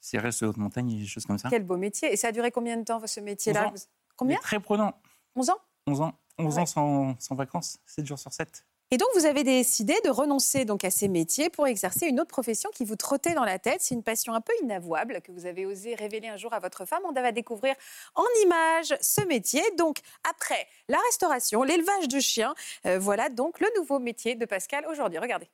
[0.00, 1.48] CRS haute montagne et des choses comme ça.
[1.50, 2.12] Quel beau métier.
[2.12, 3.72] Et ça a duré combien de temps, ce métier-là
[4.16, 5.00] Combien Très prenant.
[5.34, 6.18] 11 ans 11 ans.
[6.38, 8.64] 11 ans sans, sans, vacances, 7 jours sur 7.
[8.92, 12.28] Et donc, vous avez décidé de renoncer donc à ces métiers pour exercer une autre
[12.28, 13.78] profession qui vous trottait dans la tête.
[13.80, 16.84] C'est une passion un peu inavouable que vous avez osé révéler un jour à votre
[16.84, 17.00] femme.
[17.08, 17.74] On va découvrir
[18.14, 19.62] en images ce métier.
[19.78, 19.96] Donc,
[20.28, 25.18] après la restauration, l'élevage de chiens, euh, voilà donc le nouveau métier de Pascal aujourd'hui.
[25.18, 25.48] Regardez.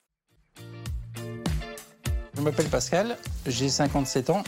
[2.35, 3.17] Je m'appelle Pascal,
[3.47, 4.43] j'ai 57 ans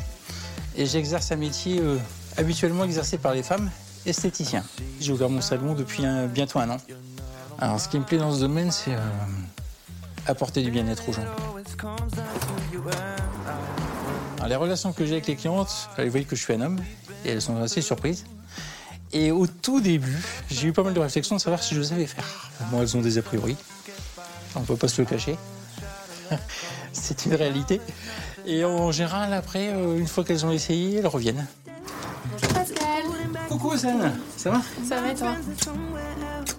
[0.77, 1.97] et j'exerce un métier euh,
[2.37, 3.71] habituellement exercé par les femmes,
[4.05, 4.65] esthéticien.
[4.99, 6.79] J'ai ouvert mon salon depuis bientôt un an.
[7.61, 8.99] Alors ce qui me plaît dans ce domaine, c'est euh,
[10.27, 11.25] apporter du bien-être aux gens.
[14.49, 16.81] les relations que j'ai avec les clientes, elles voient que je suis un homme
[17.25, 18.25] et elles sont assez surprises.
[19.13, 22.07] Et au tout début, j'ai eu pas mal de réflexions de savoir si je savais
[22.07, 22.51] faire.
[22.71, 23.57] Bon, elles ont des a priori,
[24.57, 25.37] on ne peut pas se le cacher.
[26.93, 27.81] c'est une réalité.
[28.47, 31.47] Et en général, après, euh, une fois qu'elles ont essayé, elles reviennent.
[32.33, 33.05] Bonjour Pascal.
[33.49, 34.63] Coucou Sam, ça va?
[34.89, 35.35] Ça va et toi?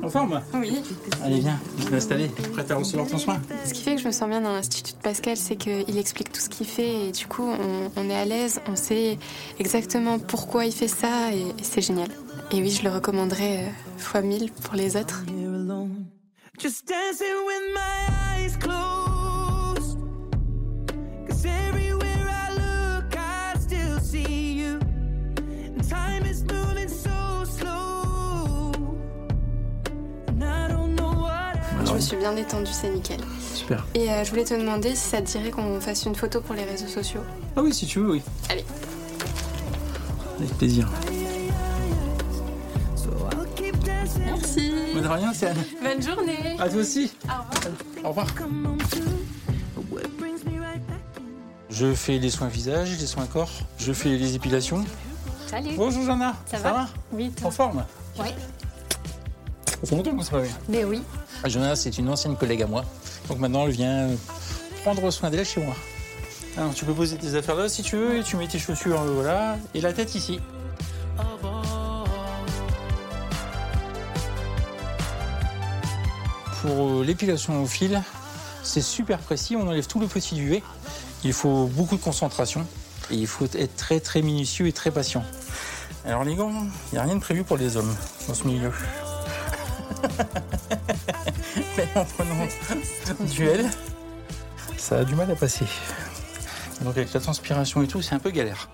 [0.04, 0.82] En forme Oui.
[1.24, 3.42] Allez, viens, je vais m'installer, prête à recevoir ton soin.
[3.66, 6.32] Ce qui fait que je me sens bien dans l'Institut de Pascal, c'est qu'il explique
[6.32, 7.50] tout ce qu'il fait et du coup,
[7.96, 9.18] on, est à l'aise, on sait
[9.60, 12.10] exactement pourquoi il fait ça et, c'est génial.
[12.52, 15.24] Et oui, je le recommanderais euh, fois mille pour les autres.
[16.60, 16.68] Je
[32.02, 33.20] me suis bien détendue, c'est nickel.
[33.54, 33.86] Super.
[33.94, 36.56] Et euh, je voulais te demander si ça te dirait qu'on fasse une photo pour
[36.56, 37.22] les réseaux sociaux.
[37.56, 38.22] Ah oui, si tu veux, oui.
[38.50, 38.66] Allez.
[40.40, 40.90] Avec plaisir.
[44.26, 44.72] Merci.
[44.96, 45.32] Bonne rien,
[45.82, 46.58] Bonne journée.
[46.60, 47.12] À toi aussi.
[47.26, 47.68] Au revoir.
[48.04, 48.28] Au revoir.
[51.70, 54.84] Je fais les soins visage, les soins corps, je fais les épilations.
[55.48, 55.76] Salut.
[55.78, 56.36] Bonjour Jana.
[56.46, 57.32] Ça, va, Oui.
[57.44, 57.86] En forme?
[58.20, 58.30] Oui.
[59.84, 60.44] Bien.
[60.70, 61.02] Mais oui.
[61.44, 62.86] Ah, Jonas, c'est une ancienne collègue à moi.
[63.28, 64.10] Donc maintenant, elle vient
[64.84, 65.76] prendre soin d'elle chez moi.
[66.58, 69.02] Alors, tu peux poser tes affaires là si tu veux, et tu mets tes chaussures
[69.02, 70.40] euh, voilà, et la tête ici.
[76.62, 78.02] Pour euh, l'épilation au fil,
[78.64, 80.62] c'est super précis, on enlève tout le petit duvet.
[81.24, 82.68] Il faut beaucoup de concentration
[83.10, 85.24] et il faut être très très minutieux et très patient.
[86.06, 86.52] Alors les gants,
[86.92, 87.96] il n'y a rien de prévu pour les hommes
[88.28, 88.72] dans ce milieu.
[91.78, 92.48] Mais en prenant
[93.34, 93.70] duel,
[94.78, 95.66] ça a du mal à passer.
[96.82, 98.70] Donc avec la transpiration et tout, c'est un peu galère.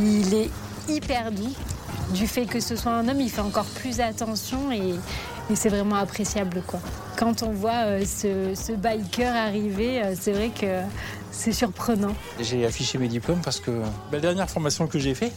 [0.00, 0.50] Il est
[0.88, 1.54] hyper doux.
[2.10, 4.94] Du fait que ce soit un homme, il fait encore plus attention et,
[5.54, 6.62] c'est vraiment appréciable.
[6.66, 6.80] Quoi.
[7.16, 10.80] Quand on voit euh, ce, biker arriver, euh, c'est vrai que
[11.30, 12.14] c'est surprenant.
[12.40, 13.70] J'ai affiché mes diplômes parce que
[14.10, 15.34] la dernière formation que j'ai faite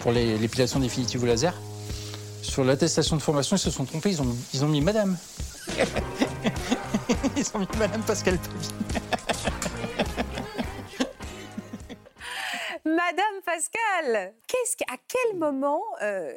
[0.00, 1.54] pour l'épilation définitive au laser,
[2.46, 5.16] Sur l'attestation de formation, ils se sont trompés, ils ont, ils ont mis madame.
[7.36, 8.38] ils ont mis madame Pascal.
[12.84, 16.32] Madame Pascal, qu'est-ce que- à quel moment euh,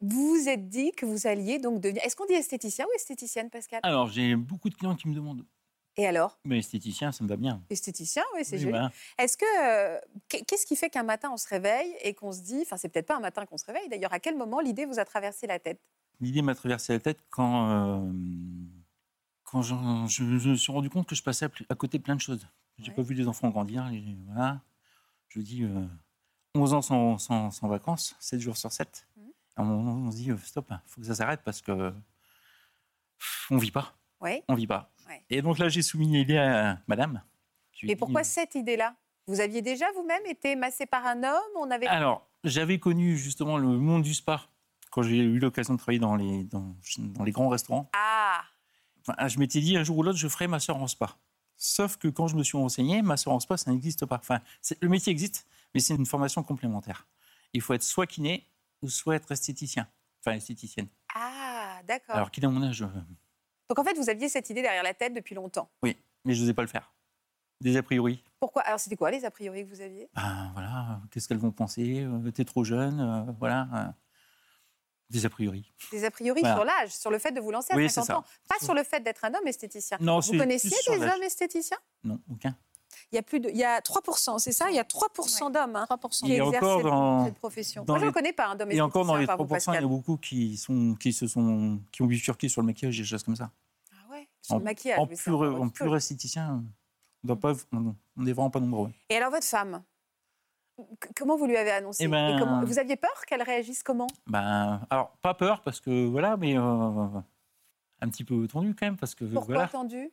[0.00, 2.02] vous vous êtes dit que vous alliez donc devenir.
[2.04, 3.80] Est-ce qu'on dit esthéticien ou esthéticienne, Pascal?
[3.82, 5.44] Alors, j'ai beaucoup de clients qui me demandent
[5.98, 6.38] Et alors?
[6.44, 7.60] Mais esthéticien, ça me va bien.
[7.70, 8.70] Esthéticien, oui, c'est Oui, joli.
[8.72, 8.92] voilà.
[9.18, 9.44] Est-ce que.
[9.60, 12.60] euh, qu'est- Qu'est-ce qui fait qu'un matin on se réveille et qu'on se dit.
[12.62, 14.12] Enfin, c'est peut-être pas un matin qu'on se réveille d'ailleurs.
[14.12, 15.80] À quel moment l'idée vous a traversé la tête?
[16.20, 18.12] L'idée m'a traversé la tête quand, euh,
[19.42, 19.74] quand je,
[20.08, 22.46] je me suis rendu compte que je passais à, côté de plein de choses.
[22.78, 22.96] J'ai Ouais.
[22.96, 23.90] pas vu les enfants grandir.
[24.28, 24.60] voilà.
[25.28, 25.84] Je me dis, euh,
[26.54, 29.06] 11 ans sans, sans- sans vacances, 7 jours sur 7.
[29.16, 29.32] Mhm.
[29.56, 31.92] À un moment, on se dit, euh, stop, il faut que ça s'arrête parce que
[33.50, 33.94] on vit pas.
[34.20, 34.42] Oui.
[34.48, 34.90] On vit pas.
[35.08, 35.24] Ouais.
[35.30, 37.22] Et donc là, j'ai soumis l'idée à madame.
[37.82, 38.94] Et dit, pourquoi cette idée-là?
[39.26, 41.50] Vous aviez déjà vous-même été massé par un homme?
[41.56, 41.86] On avait.
[41.86, 44.42] Alors, j'avais connu justement le monde du spa
[44.90, 47.90] quand j'ai eu l'occasion de travailler dans les, dans, dans les grands restaurants.
[47.94, 48.42] Ah
[49.06, 51.16] Enfin, je m'étais dit un jour ou l'autre, je ferai ma sœur en spa.
[51.56, 54.16] Sauf que quand je me suis renseigné, ma sœur en spa, ça n'existe pas.
[54.16, 54.40] Enfin,
[54.80, 57.06] le métier existe, mais c'est une formation complémentaire.
[57.52, 58.46] Il faut être soit kiné
[58.82, 59.88] ou soit être esthéticien.
[60.20, 60.88] Enfin, esthéticienne.
[61.14, 62.14] Ah, d'accord.
[62.14, 62.86] Alors, kiné à mon âge, euh,
[63.68, 65.70] Donc en fait, vous aviez cette idée derrière la tête depuis longtemps.
[65.82, 66.92] oui, mais je n'osais pas le faire.
[67.60, 68.22] Des a priori.
[68.38, 68.62] Pourquoi?
[68.62, 70.08] Alors c'était quoi les a priori que vous aviez?
[70.14, 72.02] Ben voilà, qu'est-ce qu'elles vont penser?
[72.04, 73.68] Euh, T'es trop jeune, euh, voilà.
[73.74, 73.84] euh,
[75.10, 75.72] des a priori.
[75.90, 76.54] Des a priori Voilà.
[76.56, 78.18] sur l'âge, sur le fait de vous lancer à Oui, 50 c'est ça.
[78.18, 78.24] ans.
[78.48, 79.96] Pas sur le fait d'être un homme esthéticien.
[80.00, 81.78] Non, vous connaissiez des hommes esthéticiens?
[82.04, 82.56] Non, aucun.
[83.12, 84.70] Il y a plus de, il y a 3%, c'est ça?
[84.70, 86.24] Il y a 3% d'hommes hein, 3%.
[86.26, 87.84] qui exercent dans- cette profession.
[87.84, 89.54] dans Moi, je ne connais pas un d'homme Et encore dans les esthéticien, par vous,
[89.54, 92.66] 3%, il y a beaucoup qui, sont, qui, se sont, qui ont bifurqué sur le
[92.66, 93.50] maquillage et des choses comme ça.
[93.92, 94.98] Ah ouais, sur le En- maquillage.
[94.98, 95.70] En encore en
[97.72, 98.90] on n'est vraiment pas nombreux.
[99.10, 99.82] Et alors votre femme
[101.16, 102.04] Comment vous lui avez annoncé?
[102.04, 104.06] Eh ben- Et comment- Vous aviez peur qu'elle réagisse comment?
[104.28, 106.60] Ben, alors, pas peur, parce que voilà, mais euh,
[108.00, 110.08] un petit peu tendu quand même, parce que Pourquoi voilà, tendu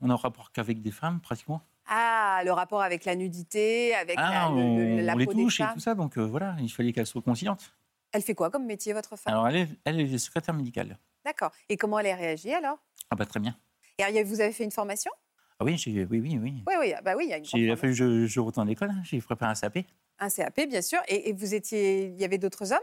[0.00, 1.62] on a un rapport qu'avec des femmes, pratiquement.
[1.86, 5.26] Ah, le rapport avec la nudité, avec la, Ah, le- on, le- la on les
[5.26, 7.74] des touche et tout ça, donc euh, voilà, il fallait qu'elle soit consciente.
[8.12, 9.32] Elle fait quoi comme métier, votre femme?
[9.32, 10.98] Alors, elle est, elle est secrétaire médicale.
[11.24, 11.50] D'accord.
[11.68, 12.78] Et comment elle a réagi alors?
[13.10, 13.56] Ah bah très bien.
[13.98, 15.10] Et vous avez fait une formation?
[15.58, 16.38] Ah oui, oui, oui, oui.
[16.66, 18.66] Oui, oui, ah bah oui, il y a une il a fallu je, je retourne
[18.66, 19.78] à l'école, hein, j'ai préparé un SAP.
[20.20, 21.00] Un CAP, bien sûr.
[21.08, 22.78] Et, et vous étiez, il y avait d'autres hommes?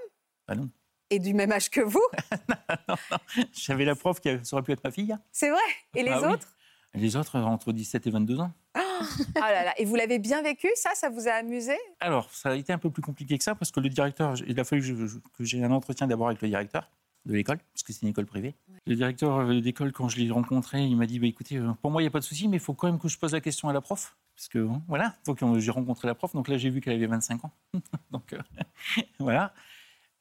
[0.48, 0.70] Ah non.
[1.10, 2.04] Et du même âge que vous?
[3.54, 5.16] J'avais la prof qui aurait pu être ma fille.
[5.32, 5.60] C'est vrai?
[5.96, 6.34] Et les Ah oui.
[6.34, 6.48] autres?
[6.96, 8.52] Les autres, entre 17 et 22 ans.
[9.36, 9.74] Ah là là.
[9.78, 10.92] Et vous l'avez bien vécu, ça?
[10.96, 11.74] Ça vous a amusé?
[12.00, 14.60] Alors, ça a été un peu plus compliqué que ça parce que le directeur, il
[14.60, 14.82] a fallu
[15.38, 16.90] que j'ai un entretien d'abord avec le directeur
[17.26, 18.56] de l'école, parce que c'est une école privée.
[18.86, 21.92] Le directeur euh, d'école, quand je l'ai rencontré, il m'a dit bah, écoutez, euh, pour
[21.92, 23.34] moi, il n'y a pas de souci, mais il faut quand même que je pose
[23.34, 24.16] la question à la prof.
[24.36, 27.46] Parce que voilà, donc j'ai rencontré la prof, donc là j'ai vu qu'elle avait 25
[27.46, 27.52] ans.
[28.12, 28.40] donc euh,
[29.20, 29.54] voilà,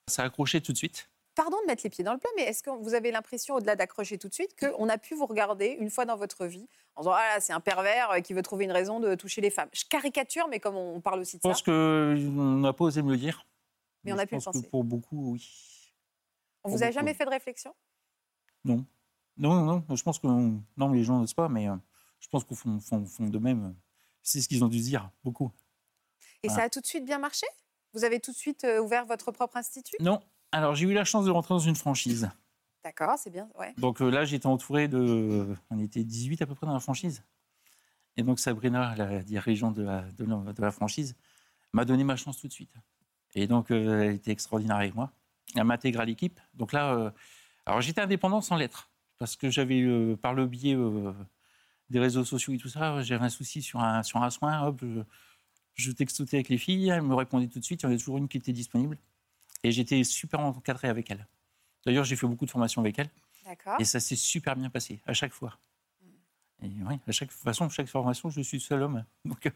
[0.06, 1.10] ça a accroché tout de suite.
[1.34, 3.74] Pardon de mettre les pieds dans le plat, mais est-ce que vous avez l'impression, au-delà
[3.74, 7.00] d'accrocher tout de suite, qu'on a pu vous regarder une fois dans votre vie en
[7.02, 9.50] disant Ah là, c'est un pervers euh, qui veut trouver une raison de toucher les
[9.50, 12.14] femmes Je caricature, mais comme on parle aussi de Je pense ça, qu'on
[12.60, 13.46] n'a pas osé me le dire.
[14.04, 14.68] Mais on a pu le pense que penser.
[14.70, 15.92] Pour beaucoup, oui.
[16.62, 16.94] on vous pour a beaucoup.
[16.94, 17.74] jamais fait de réflexion?
[18.64, 18.84] Non.
[19.36, 21.74] Non, non, je pense que non, les gens n'osent pas, mais euh,
[22.20, 23.74] je pense qu'au fond, fond, fond de même,
[24.22, 25.50] c'est ce qu'ils ont dû se dire, beaucoup.
[26.44, 26.62] Et Voilà.
[26.62, 27.46] ça a tout de suite bien marché?
[27.92, 29.96] Vous avez tout de suite euh, ouvert votre propre institut?
[29.98, 30.20] Non,
[30.54, 32.30] alors j'ai eu la chance de rentrer dans une franchise.
[32.84, 33.48] D'accord, c'est bien.
[33.58, 33.72] Ouais.
[33.78, 35.54] Donc euh, là, j'étais entouré de.
[35.70, 37.22] On était 18 à peu près dans la franchise.
[38.16, 41.16] Et donc Sabrina, la dirigeante de la, de la, de la franchise,
[41.72, 42.74] m'a donné ma chance tout de suite.
[43.34, 45.10] Et donc, euh, elle était extraordinaire avec moi.
[45.56, 46.40] Elle m'a intégré à l'équipe.
[46.54, 47.10] Donc là, euh,
[47.66, 48.90] alors j'étais indépendant sans l'être.
[49.18, 51.12] Parce que j'avais, euh, par le biais euh,
[51.90, 54.66] des réseaux sociaux et tout ça, j'avais un souci sur un, sur un soin.
[54.66, 55.02] Hop, je,
[55.74, 57.82] je textotais avec les filles, elles me répondaient tout de suite.
[57.82, 58.98] Il y en avait toujours une qui était disponible.
[59.64, 61.27] Et j'étais super encadré avec elle.
[61.85, 63.11] D'ailleurs, j'ai fait beaucoup de formations avec elle.
[63.44, 63.77] D'accord.
[63.81, 65.59] Et ça s'est super bien passé, à chaque fois.
[66.62, 69.05] Et oui, à chaque façon, chaque formation, je suis seul homme.
[69.24, 69.50] Donc,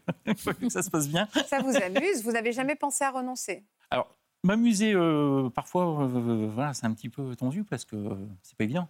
[0.69, 1.27] ça se passe bien.
[1.47, 2.23] Ça vous amuse?
[2.23, 3.63] Vous n'avez jamais pensé à renoncer?
[3.89, 8.57] Alors, m'amuser, euh, parfois, euh, voilà, c'est un petit peu tendu parce que euh, c'est
[8.57, 8.87] pas évident.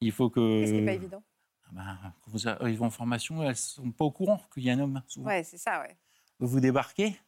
[0.00, 0.60] Il faut que.
[0.60, 1.22] Qu'est-ce qui n'est pas évident?
[1.64, 4.72] Ah ben, quand vous arrivez en formation, elles sont pas au courant qu'il y a
[4.74, 5.02] un homme.
[5.18, 5.96] Ouais, c'est ça, ouais.
[6.40, 7.18] Vous débarquez,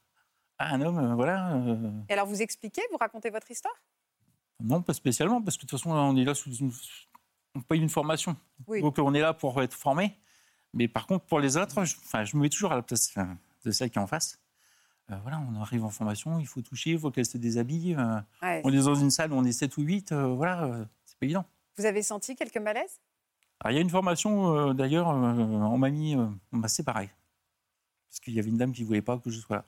[0.58, 1.54] ah, un homme, euh, voilà.
[1.56, 3.74] euh, Et alors, vous expliquez, vous racontez votre histoire?
[4.60, 6.72] Non, pas spécialement, parce que de toute façon, on est là sous une,
[7.54, 8.36] on paye une formation.
[8.66, 8.80] Oui.
[8.80, 10.16] Donc, on est là pour être formé.
[10.74, 13.12] Mais par contre, pour les autres, je, enfin, je me mets toujours à la place
[13.64, 14.40] de celle qui est en face.
[15.10, 17.94] Euh, voilà, on arrive en formation, il faut toucher, il faut qu'elle se déshabille.
[17.98, 18.62] euh, Ouais.
[18.64, 21.26] On est dans une salle où on est 7 ou 8, euh, voilà, c'est pas
[21.26, 21.44] évident.
[21.76, 23.00] Vous avez senti quelques malaises
[23.60, 26.68] Alors, il y a une formation, euh, d'ailleurs, euh, on m'a mis, euh, on m'a
[26.68, 27.10] séparé.
[28.08, 29.64] Parce qu'il y avait une dame qui ne voulait pas que je sois là.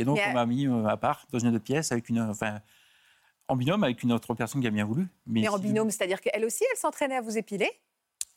[0.00, 0.02] Ah.
[0.02, 2.20] Et donc, Mais, on m'a mis euh, à part, dans une autre pièce, avec une.
[2.20, 2.60] Enfin,
[3.48, 5.08] En binôme avec une autre personne qui a bien voulu.
[5.26, 7.70] Mais en binôme, c'est-à-dire qu'elle aussi, elle s'entraînait à vous épiler?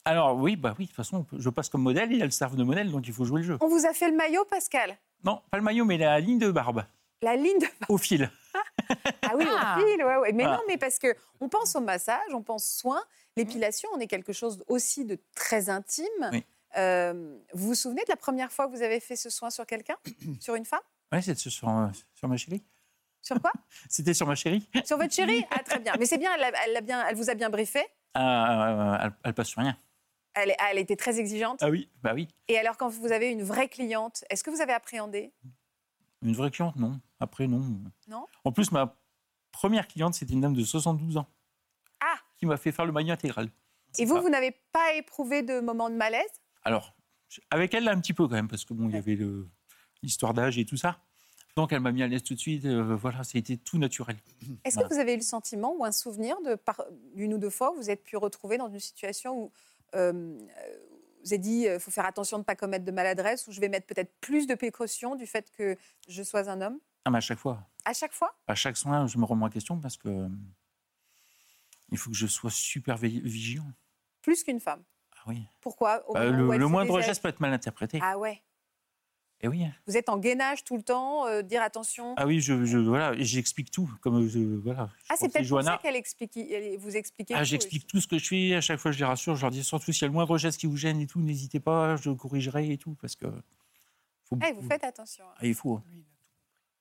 [0.06, 2.64] Alors oui, bah oui, de toute façon, je passe comme modèle et elles servent de
[2.64, 3.58] modèle, donc il faut jouer le jeu.
[3.62, 4.98] On vous a fait le maillot, Pascal?
[5.24, 6.84] Non, pas le maillot, mais la ligne de barbe,
[7.22, 7.68] La ligne de...
[7.88, 8.30] au fil.
[9.22, 9.78] Ah oui, Ah.
[9.80, 10.34] au fil, ouais, ouais.
[10.34, 10.58] Mais Voilà.
[10.58, 13.02] non, mais parce que on pense au massage, on pense soin.
[13.38, 16.06] L'épilation, on est quelque chose aussi de très intime.
[16.34, 16.44] Oui.
[16.76, 19.66] Euh, vous vous souvenez de la première fois que vous avez fait ce soin sur
[19.66, 19.96] quelqu'un?
[20.42, 20.82] Sur une femme?
[21.14, 22.64] Ouais, c'est sur, sur, sur ma chérie?
[23.22, 23.52] Sur quoi?
[23.90, 24.68] C'était sur ma chérie.
[24.84, 25.46] Sur votre chérie?
[25.52, 25.94] Ah, très bien.
[26.00, 27.86] Mais c'est bien, elle, a- elle, a bien, elle vous a bien briefé?
[28.16, 29.78] Ah, elle, elle passe sur rien.
[30.34, 31.62] Elle, était très exigeante?
[31.62, 32.28] Ah oui, bah oui.
[32.48, 35.32] Et alors, quand vous avez une vraie cliente, est-ce que vous avez appréhendé?
[36.24, 37.00] Une vraie cliente, non.
[37.20, 37.62] Après, non.
[38.08, 38.26] Non?
[38.44, 38.98] En plus, ma
[39.52, 41.28] première cliente, c'était une dame de 72 ans.
[42.02, 43.50] Ah Qui m'a fait faire le maillot intégral.
[44.00, 44.22] Et vous, Ah.
[44.22, 46.26] vous n'avez pas éprouvé de moment de malaise?
[46.64, 46.96] Alors,
[47.52, 49.48] avec elle, là, un petit peu quand même, parce que bon, il y avait le-
[50.04, 51.00] l'histoire d'âge et tout ça.
[51.56, 52.66] Donc, elle m'a mis à l'aise tout de suite.
[52.66, 54.18] euh, voilà, ça a été tout naturel.
[54.64, 54.90] Est-ce Voilà.
[54.90, 56.84] que vous avez eu le sentiment ou un souvenir de par
[57.16, 59.52] une ou deux fois où vous êtes pu retrouver dans une situation où
[59.96, 60.78] euh, euh,
[61.24, 63.62] vous avez dit il faut faire attention de ne pas commettre de maladresse ou je
[63.62, 66.80] vais mettre peut-être plus de précautions du fait que je sois un homme?
[67.06, 68.36] Ah, mais à chaque fois, À chaque fois?
[68.48, 70.28] À chaque soin, je me remets en question parce que euh,
[71.92, 73.70] il faut que je sois super vi- vigilant.
[74.22, 74.84] Plus qu'une femme?
[75.18, 75.46] Ah oui.
[75.62, 76.04] Pourquoi?
[76.10, 78.00] Au Bah, où le moindre geste peut être mal interprété.
[78.02, 78.42] Ah ouais.
[79.44, 79.66] Et oui.
[79.88, 82.14] Vous êtes en gainage tout le temps, euh, dire attention.
[82.18, 83.92] Ah oui, je, je- voilà, j'explique tout.
[84.02, 84.90] Comme je, voilà.
[85.00, 87.34] je Ah, c'est peut-être pour ça qu'elle explique, elle vous expliquait.
[87.36, 88.56] Ah, j'explique tout ce que je fais.
[88.56, 89.36] À chaque fois, je les rassure.
[89.36, 91.20] Je leur dis surtout s'il y a le moindre geste qui vous gêne et tout,
[91.20, 92.96] n'hésitez pas, je corrigerai et tout.
[93.02, 93.28] Parce que.
[94.24, 94.40] Faut.
[94.48, 95.26] Eh, vous faites attention.
[95.38, 95.82] Ah, il faut.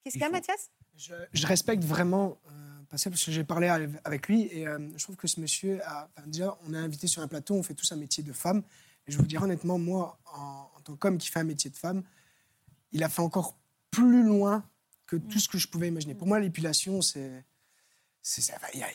[0.05, 0.29] Qu'est-ce il qu'il y a.
[0.29, 0.71] Mathias?
[0.95, 2.51] Je, je respecte vraiment euh,
[2.89, 6.07] Pascal parce que j'ai parlé avec- lui et euh, je trouve que ce monsieur a.
[6.15, 8.63] enfin, déjà, on est invité sur un plateau, on fait tous un métier de femme.
[9.05, 11.75] Et je vous dire honnêtement, moi, en, en tant qu'homme qui fait un métier de
[11.75, 12.03] femme,
[12.93, 13.57] il a fait encore
[13.91, 14.63] plus loin
[15.05, 16.15] que tout ce que je pouvais imaginer.
[16.15, 17.43] Pour moi, l'épilation, c'est.
[18.73, 18.87] Il y a,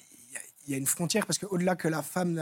[0.67, 2.35] y y une frontière parce qu'au-delà que la femme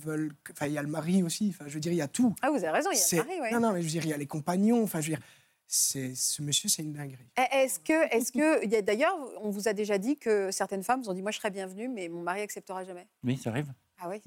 [0.00, 1.48] veulent que- Enfin, il y a le mari aussi.
[1.50, 2.34] Enfin, je veux dire, il y a tout.
[2.42, 3.50] Ah, vous avez raison, il y a le mari, ouais.
[3.52, 4.82] Non, non, mais je veux dire, il y a les compagnons.
[4.82, 5.24] Enfin, je veux dire,
[5.66, 7.28] c'est, ce monsieur, c'est une dinguerie.
[7.36, 11.10] Eh, Est-ce que, est-ce que, d'ailleurs, on vous a déjà dit que certaines femmes vous
[11.10, 13.06] ont dit, moi, je serais bienvenue, mais mon mari acceptera jamais.
[13.24, 13.72] Oui, ça arrive.
[14.00, 14.22] Ah oui,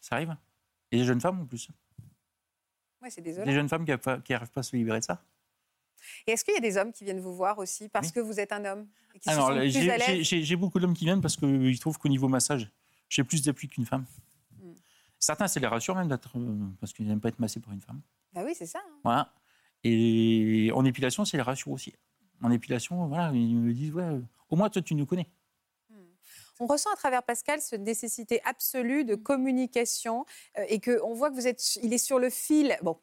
[0.00, 0.36] Ça arrive.
[0.92, 1.68] Et les jeunes femmes en plus.
[3.02, 3.52] ouais, c'est Les désolé.
[3.52, 3.90] jeunes femmes qui
[4.32, 5.22] n'arrivent pas à se libérer de ça.
[6.26, 8.12] Et est-ce qu'il y a des hommes qui viennent vous voir aussi parce Oui.
[8.14, 10.78] que vous êtes un homme et qui Alors, j'ai- à j'ai l'aise j'ai- j'ai beaucoup
[10.80, 12.70] d'hommes qui viennent parce qu'ils trouvent qu'au niveau massage,
[13.08, 14.04] j'ai plus d'appui qu'une femme.
[14.60, 14.72] Hmm.
[15.18, 16.38] Certains, ça les rassure même d'être.
[16.38, 18.00] euh, parce qu'ils n'aiment pas être massés par une femme.
[18.32, 18.80] Bah oui, c'est ça.
[18.86, 18.98] hein.
[19.04, 19.32] Voilà.
[19.82, 21.92] Et en épilation, c'est les rassure aussi.
[22.42, 25.28] En épilation, voilà, ils me disent, ouais, euh, au moins toi, tu nous connais.
[26.60, 30.24] On ressent à travers Pascal cette nécessité absolue de communication
[30.58, 32.76] euh, et que on voit que vous êtes, il est sur le fil.
[32.82, 32.96] Bon.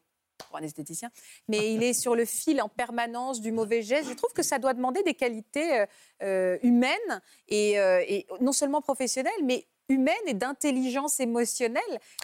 [0.50, 1.10] Pour un esthéticien,
[1.48, 4.10] mais il est sur le fil en permanence du mauvais geste.
[4.10, 5.86] Je trouve que ça doit demander des qualités euh,
[6.24, 11.82] euh, humaines et, euh, et non seulement professionnelles, mais humaines et d'intelligence émotionnelle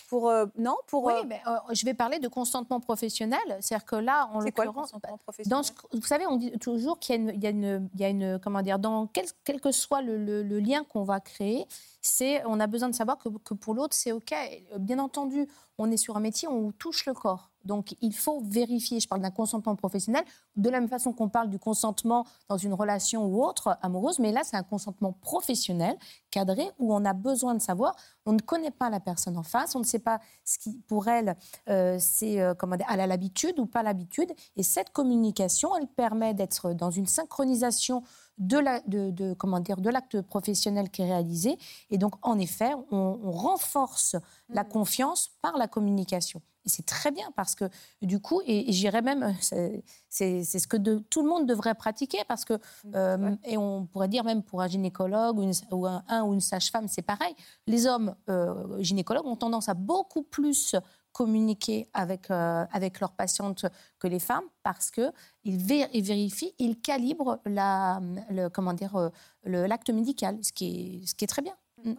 [0.08, 1.42] pour euh, non pour Oui, mais,
[1.74, 3.40] je vais parler de consentement professionnel.
[3.60, 7.18] C'est-à-dire que là, en l'occurrence, consentement dans ce- vous savez, on dit toujours qu'il y
[7.18, 9.60] a une, il y a une- il y a une- comment dire, dans quel, quel
[9.60, 11.66] que soit le, le- le lien qu'on va créer,
[12.02, 14.34] c'est, on a besoin de savoir que, que pour l'autre c'est ok.
[14.80, 15.46] Bien entendu,
[15.78, 19.00] on est sur un métier où on touche le corps, donc il faut vérifier.
[19.00, 20.24] Je parle d'un consentement professionnel,
[20.56, 24.32] de la même façon qu'on parle du consentement dans une relation ou autre amoureuse, mais
[24.32, 25.96] là c'est un consentement professionnel
[26.32, 27.96] cadré où on a besoin de savoir.
[28.26, 31.08] On ne connaît pas la personne en face, on ne sait pas ce qui pour
[31.08, 31.36] elle
[31.70, 34.32] euh, c'est euh, comment elle a l'habitude ou pas l'habitude.
[34.56, 38.04] Et cette communication, elle permet d'être dans une synchronisation
[38.38, 41.58] de la, de, de- comment dire, de l'acte professionnel qui est réalisé.
[41.90, 44.16] Et donc, en effet, on, on renforce
[44.50, 46.42] la confiance par la communication.
[46.66, 47.66] Et c'est très bien parce que
[48.02, 51.76] du coup, et, et j'irais même, c'est c'est- ce que de- tout le monde devrait
[51.76, 52.60] pratiquer parce que,
[52.96, 56.34] euh, et on pourrait dire même pour un gynécologue ou, une- ou un, un ou
[56.34, 57.34] une sage-femme, c'est pareil.
[57.68, 60.76] Les hommes euh, gynécologues ont tendance à beaucoup plus
[61.18, 63.66] communiquer avec, euh, avec leurs patientes
[63.98, 65.12] que les femmes parce qu'ils
[65.44, 68.00] ils vérifient, ils calibrent la,
[68.30, 68.50] le,
[68.96, 70.66] euh, l'acte médical, ce qui,
[71.02, 71.56] est, ce qui est très bien.
[71.84, 71.96] Oui,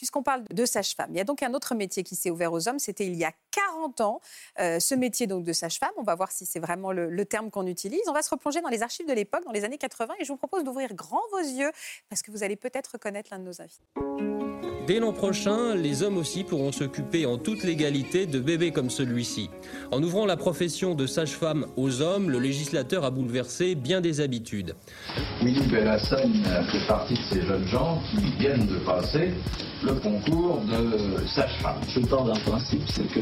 [0.00, 2.68] Puisqu'on parle de sage-femme, il y a donc un autre métier qui s'est ouvert aux
[2.68, 2.78] hommes.
[2.78, 4.20] C'était il y a 40 ans.
[4.58, 7.50] Euh, ce métier donc de sage-femme, on va voir si c'est vraiment le, le terme
[7.50, 8.00] qu'on utilise.
[8.08, 10.32] On va se replonger dans les archives de l'époque, dans les années 80, et je
[10.32, 11.70] vous propose d'ouvrir grand vos yeux
[12.08, 13.84] parce que vous allez peut-être reconnaître l'un de nos invités.
[14.86, 19.48] Dès l'an prochain, les hommes aussi pourront s'occuper en toute légalité de bébés comme celui-ci.
[19.92, 24.74] En ouvrant la profession de sage-femme aux hommes, le législateur a bouleversé bien des habitudes.
[25.40, 29.30] Fait partie de ces jeunes gens qui viennent de passer
[29.84, 31.80] le le concours de sage-femme.
[31.88, 33.20] Je pars d'un principe, c'est que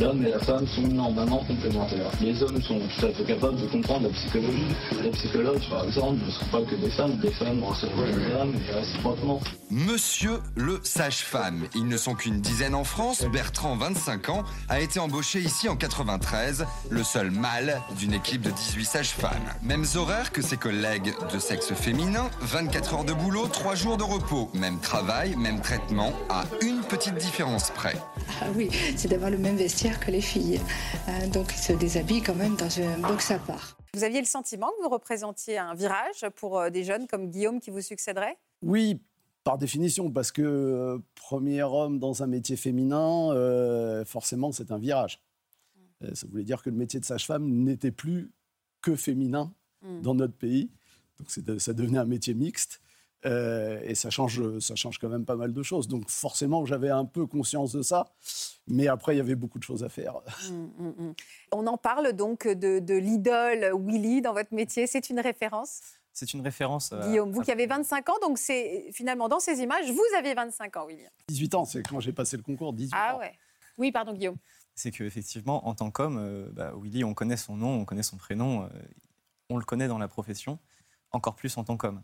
[0.00, 2.10] l'homme et la femme sont normalement complémentaires.
[2.20, 4.74] Les hommes sont tout à fait capables de comprendre la psychologie.
[5.02, 8.54] Les psychologues, par exemple, ne sont pas que des femmes, des femmes recevront des hommes
[8.68, 9.40] et réciproquement.
[9.70, 11.64] Monsieur le sage-femme.
[11.74, 13.24] Ils ne sont qu'une dizaine en France.
[13.32, 18.50] Bertrand, 25 ans, a été embauché ici en 93, le seul mâle d'une équipe de
[18.50, 19.32] 18 sages-femmes.
[19.62, 24.04] Mêmes horaires que ses collègues de sexe féminin, 24 heures de boulot, 3 jours de
[24.04, 24.50] repos.
[24.54, 27.94] Même travail, même traitement, à une petite différence près.
[28.40, 30.60] Ah oui, c'est d'avoir le même vestiaire que les filles.
[31.08, 33.76] Euh, donc ils se déshabillent quand même dans un box à part.
[33.94, 37.60] Vous aviez le sentiment que vous représentiez un virage pour euh, des jeunes comme Guillaume
[37.60, 38.36] qui vous succéderait?
[38.62, 39.00] Oui,
[39.44, 44.78] par définition, parce que euh, premier homme dans un métier féminin, euh, forcément, c'est un
[44.78, 45.20] virage.
[46.02, 48.30] Euh, ça voulait dire que le métier de sage-femme n'était plus
[48.82, 50.00] que féminin Mm.
[50.00, 50.70] dans notre pays.
[51.18, 52.80] Donc c'est- ça devenait un métier mixte.
[53.26, 55.88] Euh, et ça change, ça change quand même pas mal de choses.
[55.88, 58.06] Donc forcément, j'avais un peu conscience de ça.
[58.66, 60.16] Mais après, il y avait beaucoup de choses à faire.
[60.50, 61.14] Mm, mm, mm.
[61.52, 64.86] On en parle donc de, de l'idole Willy dans votre métier.
[64.86, 65.80] C'est une référence?
[66.12, 66.92] C'est une référence.
[66.92, 70.04] euh, Guillaume, vous à- qui avez 25 ans, donc c'est finalement dans ces images, vous
[70.18, 71.02] avez 25 ans, Willy.
[71.28, 73.18] 18 ans, c'est quand j'ai passé le concours, 18 Ah ans.
[73.18, 73.32] ouais.
[73.78, 74.36] Oui, pardon, Guillaume.
[74.76, 78.16] c'est qu'effectivement, en tant qu'homme, euh, bah, Willy, on connaît son nom, on connaît son
[78.16, 78.68] prénom, euh,
[79.50, 80.58] on le connaît dans la profession,
[81.10, 82.00] encore plus en tant qu'homme.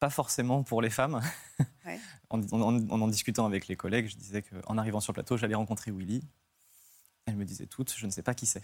[0.00, 1.20] Pas forcément pour les femmes.
[1.86, 1.98] Ouais.
[2.30, 5.14] en, en- en- en en discutant avec les collègues, je disais qu'en arrivant sur le
[5.14, 6.22] plateau, j'allais rencontrer Willy.
[7.26, 8.62] Elles me disaient toutes, je ne sais pas qui c'est.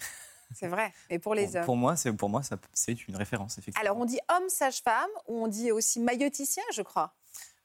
[0.54, 0.92] C'est vrai.
[1.10, 1.64] Et pour les Pour, hommes?
[1.64, 2.42] pour moi, c'est pour moi,
[2.74, 3.80] c'est une référence, effectivement.
[3.80, 7.14] Alors, on dit homme sage-femme ou on dit aussi mailloticien, je crois?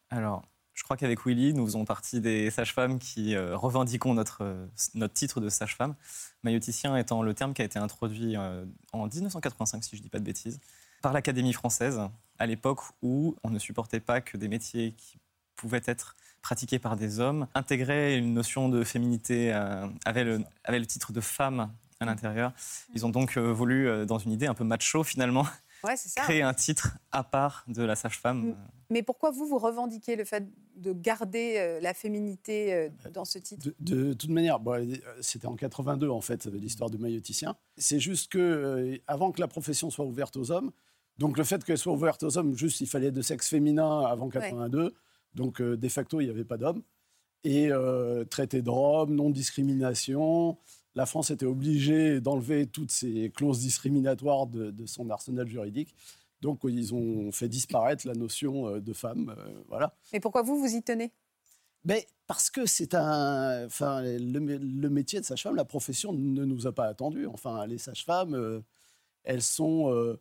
[0.09, 4.65] Alors, je crois qu'avec Willy, nous faisons partie des sages-femmes qui euh, revendiquons notre, euh,
[4.93, 5.95] notre titre de sage-femme.
[6.43, 10.09] Mailloticien étant le terme qui a été introduit euh, en 1985, si je ne dis
[10.09, 10.59] pas de bêtises,
[11.01, 11.99] par l'Académie française,
[12.39, 15.17] à l'époque où on ne supportait pas que des métiers qui
[15.55, 20.79] pouvaient être pratiqués par des hommes intégraient une notion de féminité, euh, avaient, le, avaient
[20.79, 22.53] le titre de femme à l'intérieur.
[22.93, 25.45] Ils ont donc euh, voulu, euh, dans une idée un peu macho finalement,
[25.83, 26.21] Ouais, c'est ça.
[26.21, 28.55] créer un titre à part de la sage-femme.
[28.89, 33.37] Mais pourquoi vous, vous revendiquez le fait de garder euh, la féminité euh, dans ce
[33.37, 33.67] titre?
[33.67, 34.87] De, de toute manière, bon,
[35.21, 37.55] c'était en 82 en fait l'histoire du mailloticien.
[37.77, 40.71] C'est juste que euh, avant que la profession soit ouverte aux hommes,
[41.17, 44.29] donc le fait qu'elle soit ouverte aux hommes, juste il fallait de sexe féminin avant
[44.29, 44.93] 82,
[45.33, 46.83] donc euh, de facto il n'y avait pas d'hommes.
[47.43, 50.57] Et euh, traité de Rome, non-discrimination,
[50.95, 55.95] la France était obligée d'enlever toutes ces clauses discriminatoires de, de son arsenal juridique.
[56.41, 59.95] Donc ils ont fait disparaître la notion euh, de femme, euh, voilà.
[60.13, 61.11] Mais pourquoi vous, vous y tenez?
[61.83, 63.65] Mais parce que c'est un.
[63.65, 67.27] Enfin, le, le métier de sage-femme, la profession ne nous a pas attendus.
[67.27, 68.61] Enfin, les sages-femmes, euh,
[69.23, 70.17] elles sont.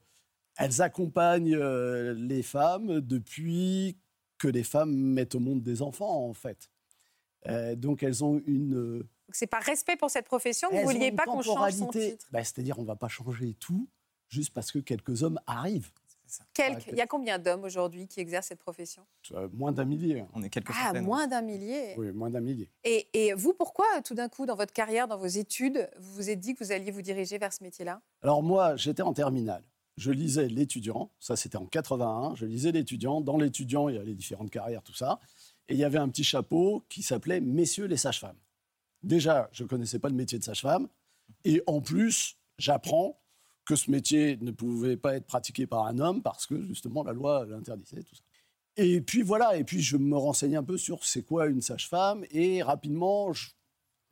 [0.59, 3.97] Elles accompagnent euh, les femmes depuis
[4.38, 6.71] que les femmes mettent au monde des enfants, en fait.
[7.47, 8.75] Euh, donc, elles ont une.
[8.75, 11.88] euh, C'est par respect pour cette profession que vous ne vouliez pas qu'on change son
[11.88, 13.88] titre Bah, C'est-à-dire, on ne va pas changer tout
[14.29, 15.90] juste parce que quelques hommes arrivent.
[16.55, 16.88] Quelques.
[16.88, 19.07] Il y a combien d'hommes aujourd'hui qui exercent cette profession?
[19.31, 20.25] Euh, moins d'un millier.
[20.35, 21.95] On est quelques Ah, moins d'un millier.
[21.97, 22.69] Oui, moins d'un millier.
[22.83, 26.29] Et, et vous, pourquoi, tout d'un coup, dans votre carrière, dans vos études, vous vous
[26.31, 28.03] êtes dit que vous alliez vous diriger vers ce métier-là?
[28.23, 29.62] Alors moi, j'étais en terminale.
[29.97, 33.21] Je lisais l'étudiant, ça c'était en 81, je lisais l'étudiant.
[33.21, 35.21] Dans l'étudiant, il y a les différentes carrières, tout ça.
[35.69, 38.37] Et il y avait un petit chapeau qui s'appelait Messieurs les sages-femmes.
[39.03, 40.89] Déjà, je ne connaissais pas le métier de sage-femme.
[41.45, 43.21] Et en plus, j'apprends
[43.65, 47.13] que ce métier ne pouvait pas être pratiqué par un homme parce que justement la
[47.13, 48.23] loi l'interdisait, tout ça.
[48.77, 52.25] Et puis voilà, et puis je me renseigne un peu sur c'est quoi une sage-femme
[52.31, 53.49] et rapidement je,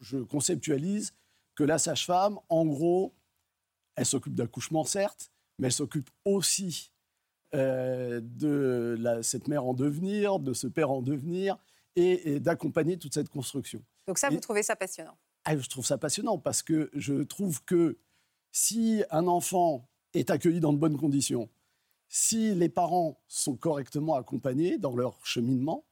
[0.01, 1.14] je conceptualise
[1.55, 3.14] que la sage-femme, en gros,
[3.94, 6.90] elle s'occupe d'accouchement certes, mais elle s'occupe aussi
[7.54, 11.56] euh, de la- cette mère en devenir, de ce père en devenir
[11.94, 13.80] et, et d'accompagner toute cette construction.
[14.08, 15.16] Donc ça, Et- vous trouvez ça passionnant?
[15.44, 17.98] Ah, je trouve ça passionnant parce que je trouve que
[18.50, 21.48] si un enfant est accueilli dans de bonnes conditions,
[22.08, 25.84] si les parents sont correctement accompagnés dans leur cheminement,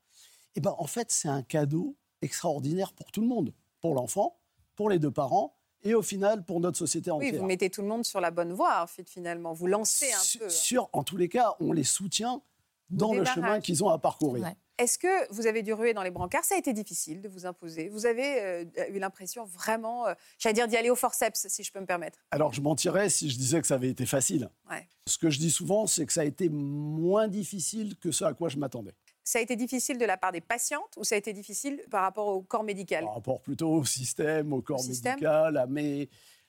[0.57, 4.39] eh ben, en fait, c'est un cadeau extraordinaire pour tout le monde, pour l'enfant,
[4.75, 7.41] pour les deux parents et au final pour notre société Oui, entière.
[7.41, 9.53] vous mettez tout le monde sur la bonne voie, en fait, finalement.
[9.53, 10.45] Vous lancez un peu.
[10.47, 10.49] hein.
[10.49, 12.43] Sur, en tous les cas, on les soutient
[12.91, 14.53] dans le chemin qu'ils ont à parcourir.
[14.79, 16.45] Est-ce que vous avez dû ruer dans les brancards?
[16.45, 17.89] Ça a été difficile de vous imposer.
[17.89, 21.71] Vous avez euh, eu l'impression vraiment, euh, j'allais dire, d'y aller au forceps, si je
[21.71, 22.19] peux me permettre.
[22.31, 24.51] Alors, je mentirais si je disais que ça avait été facile.
[24.69, 24.89] Ouais.
[25.07, 28.33] Ce que je dis souvent, c'est que ça a été moins difficile que ce à
[28.33, 28.95] quoi je m'attendais.
[29.25, 32.03] Ça a été difficile de la part des patientes ou ça a été difficile par
[32.03, 33.05] rapport au corps médical?
[33.05, 36.09] Par rapport plutôt au système, au corps médical, à mes,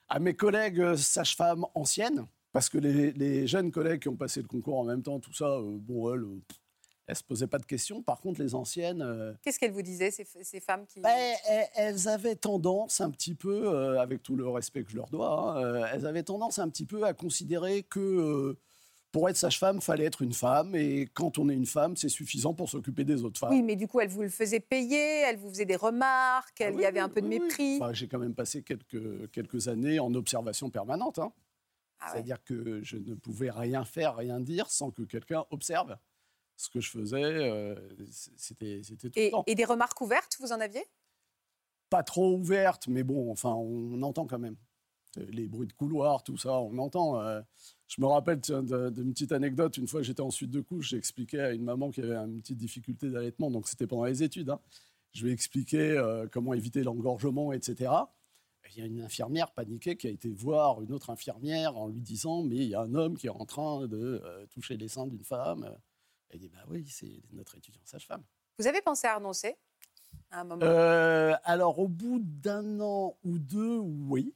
[0.10, 2.26] à mes collègues euh, sages-femmes anciennes.
[2.52, 5.34] Parce que les, les jeunes collègues qui ont passé le concours en même temps, tout
[5.34, 6.42] ça, euh, bon, elles, euh,
[7.08, 8.02] Elles se posaient pas de questions.
[8.02, 11.02] Par contre, les anciennes, euh, Qu'est-ce qu'elles vous disaient, ces, ces femmes qui...
[11.02, 14.96] ben, elles, elles avaient tendance un petit peu, euh, avec tout le respect que je
[14.96, 18.56] leur dois, hein, elles avaient tendance un petit peu à considérer que
[19.14, 22.54] pour être sage-femme, fallait être une femme, et quand on est une femme, c'est suffisant
[22.54, 23.52] pour s'occuper des autres femmes.
[23.52, 26.70] Oui, mais du coup, elles vous le faisaient payer, elles vous faisaient des remarques, Ah
[26.72, 27.40] il oui, y avait oui, un peu de oui.
[27.40, 27.76] mépris.
[27.80, 31.20] Enfin, J'ai quand même passé quelques, quelques années en observation permanente.
[31.20, 31.32] hein.
[32.00, 32.12] Ah ouais.
[32.14, 35.96] C'est-à-dire que je ne pouvais rien faire, rien dire sans que quelqu'un observe.
[36.58, 37.76] Ce que je faisais, euh,
[38.36, 39.44] c'était tout le Et, temps.
[39.48, 40.84] et des remarques ouvertes, vous en aviez?
[41.90, 44.56] Pas trop ouverte, mais bon, enfin, on entend quand même.
[45.18, 47.20] Euh, Les bruits de couloir, tout ça, on entend.
[47.22, 47.42] euh.
[47.88, 49.78] Je me rappelle d'une petite anecdote.
[49.78, 52.58] Une fois, j'étais en suite de couche, j'expliquais à une maman qui avait une petite
[52.58, 54.50] difficulté d'allaitement, donc c'était pendant les études.
[54.50, 54.60] hein.
[55.14, 57.92] Je lui ai expliqué euh, comment éviter l'engorgement, etc.
[58.66, 61.88] Et Il y a une infirmière paniquée qui a été voir une autre infirmière en
[61.88, 64.76] lui disant Mais il y a un homme qui est en train de euh, toucher
[64.76, 65.70] les seins d'une femme.
[66.30, 68.24] Elle dit Bah oui, c'est notre étudiant sage-femme.
[68.58, 69.56] Vous avez pensé à renoncer
[70.32, 70.66] à un moment?
[70.66, 74.34] Euh, alors, au bout d'un an ou deux, oui.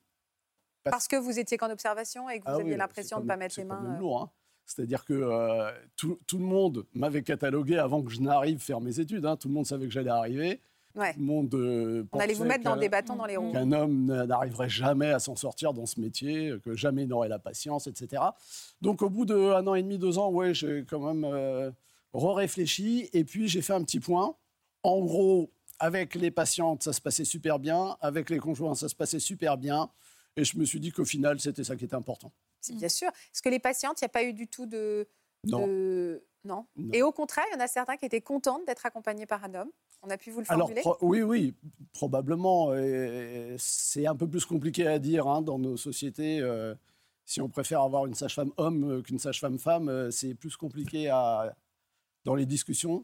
[0.90, 3.28] Parce que vous étiez qu'en observation et que vous Ah aviez oui, l'impression de ne
[3.28, 3.82] pas mettre les c'est quand mains.
[3.90, 4.30] même euh, lourd, hein.
[4.66, 9.00] C'est-à-dire que euh, tout, tout le monde m'avait catalogué avant que je n'arrive faire mes
[9.00, 9.26] études.
[9.26, 9.38] hein.
[9.38, 10.60] Tout le monde savait que j'allais arriver.
[10.94, 11.14] Ouais.
[11.14, 13.52] Tout le monde euh, On allait vous mettre dans des bâtons dans les roues.
[13.54, 17.40] Qu'un homme n'arriverait jamais à s'en sortir dans ce métier, que jamais il n'aurait la
[17.40, 18.24] patience, etc.
[18.82, 21.72] Donc au bout d'un an et demi, deux ans, ouais, j'ai quand même euh,
[22.14, 23.10] re-réfléchi.
[23.14, 24.36] Et puis j'ai fait un petit point.
[24.84, 27.96] En gros, avec les patientes, ça se passait super bien.
[28.02, 29.90] Avec les conjoints, ça se passait super bien.
[30.38, 32.32] Et je me suis dit qu'au final, c'était ça qui était important.
[32.62, 33.08] C'est bien sûr.
[33.10, 35.08] Est-ce que les patientes, il n'y a pas eu du tout de.
[35.44, 35.66] Non.
[35.68, 36.66] de- Non.
[36.78, 36.90] Non.
[36.94, 39.54] Et au contraire, il y en a certains qui étaient contentes d'être accompagnés par un
[39.56, 39.72] homme.
[40.04, 41.54] On a pu vous le Alors, formuler pro- oui, oui,
[41.94, 42.72] probablement.
[43.58, 46.40] C'est un peu plus compliqué à dire hein, dans nos sociétés.
[46.40, 46.76] euh,
[47.26, 51.10] si on préfère avoir une sage-femme homme euh, qu'une sage-femme femme, euh, c'est plus compliqué
[51.10, 51.54] à,
[52.24, 53.04] dans les discussions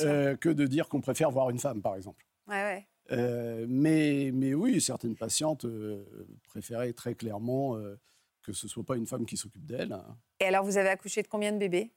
[0.00, 2.24] euh, que de dire qu'on préfère voir une femme, par exemple.
[2.46, 2.88] Ouais, ouais.
[3.10, 6.04] Euh, mais, mais oui, certaines patientes euh,
[6.44, 7.98] préféraient très clairement euh,
[8.42, 9.92] que ce soit pas une femme qui s'occupe d'elles.
[9.92, 10.04] hein.
[10.40, 11.90] Et alors, vous avez accouché de combien de bébés?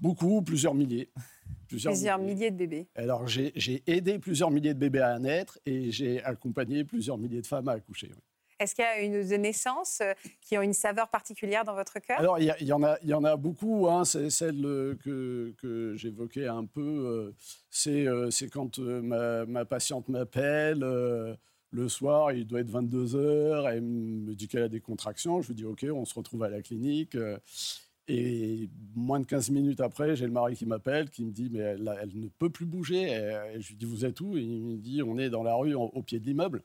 [0.00, 1.10] Beaucoup, plusieurs milliers.
[1.66, 2.34] Plusieurs, Plusieurs milliers.
[2.34, 2.88] milliers de bébés.
[2.94, 7.42] Alors, j'ai j'ai aidé plusieurs milliers de bébés à naître et j'ai accompagné plusieurs milliers
[7.42, 8.10] de femmes à accoucher.
[8.10, 8.22] oui.
[8.58, 12.00] Est-ce qu'il y a une de naissance euh, qui ont une saveur particulière dans votre
[12.00, 12.18] cœur?
[12.18, 12.82] Alors, il y, en
[13.24, 13.88] a, beaucoup.
[13.88, 17.32] Hein, c'est celle euh, que, j'évoquais un peu.
[17.86, 20.84] euh, c'est quand ma, patiente m'appelle
[21.70, 25.42] le soir, il doit être 22 heures, elle me dit qu'elle a des contractions.
[25.42, 27.16] Je lui dis OK, on se retrouve à la clinique.
[28.08, 31.60] et moins de 15 minutes après, j'ai le mari qui m'appelle, qui me dit mais
[31.60, 31.82] elle,
[32.14, 33.08] ne peut plus bouger.
[33.58, 34.38] Je lui dis vous êtes où?
[34.38, 36.62] Et il me dit on est dans la rue, au pied de l'immeuble.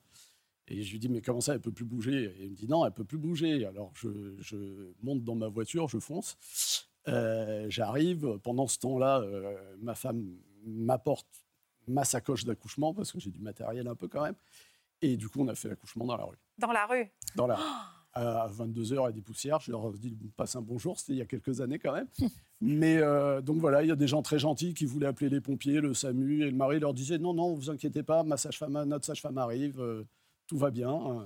[0.68, 2.34] Et je lui dis, mais comment ça, elle peut plus bouger?
[2.40, 3.66] Et il me dit, non, elle peut plus bouger.
[3.66, 4.10] Alors je,
[4.40, 4.56] je
[5.02, 6.38] monte dans ma voiture, je fonce.
[7.08, 8.40] Euh, J'arrive.
[8.44, 10.26] Pendant ce temps-là, euh, ma femme
[10.66, 11.28] m'apporte
[11.88, 14.36] ma sacoche d'accouchement, parce que j'ai du matériel un peu quand même.
[15.02, 16.38] Et du coup, on a fait l'accouchement dans la rue.
[16.58, 17.12] Dans la rue?
[17.36, 17.64] Dans la rue.
[18.14, 21.26] À 22h et des poussières, je leur dis, passe un bonjour, c'était il y a
[21.26, 22.08] quelques années quand même.
[22.62, 25.42] Mais euh, donc voilà, il y a des gens très gentils qui voulaient appeler les
[25.42, 28.82] pompiers, le SAMU, et le mari leur disait, non, non, vous inquiétez pas, ma sage-femme,
[28.84, 30.06] notre sage-femme arrive.
[30.44, 30.92] Euh, tout va bien.
[30.92, 31.26] euh,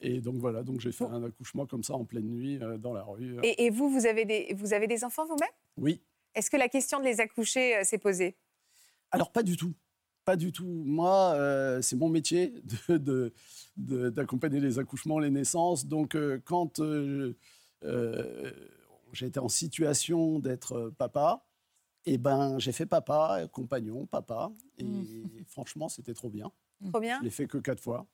[0.00, 2.92] Et donc voilà, donc j'ai fait un accouchement comme ça en pleine nuit euh, dans
[2.92, 3.36] la rue.
[3.42, 5.48] et, et vous, vous avez des, vous avez des enfants vous-même?
[5.76, 6.00] Oui.
[6.34, 8.36] Est-ce que la question de les accoucher euh, s'est posée?
[9.10, 9.72] Alors pas du tout.
[10.24, 10.66] Pas du tout.
[10.66, 12.54] Moi, euh, c'est mon métier
[12.88, 13.32] de- de-
[13.76, 15.86] de- d'accompagner les accouchements, les naissances.
[15.86, 17.36] Donc euh, quand euh,
[17.84, 18.50] euh,
[19.12, 21.44] j'étais en situation d'être euh, papa,
[22.06, 24.50] eh ben, j'ai fait papa, compagnon, papa.
[24.78, 24.84] Et
[25.46, 26.50] franchement, c'était trop bien.
[26.90, 28.06] Trop bien Je l'ai fait que quatre fois.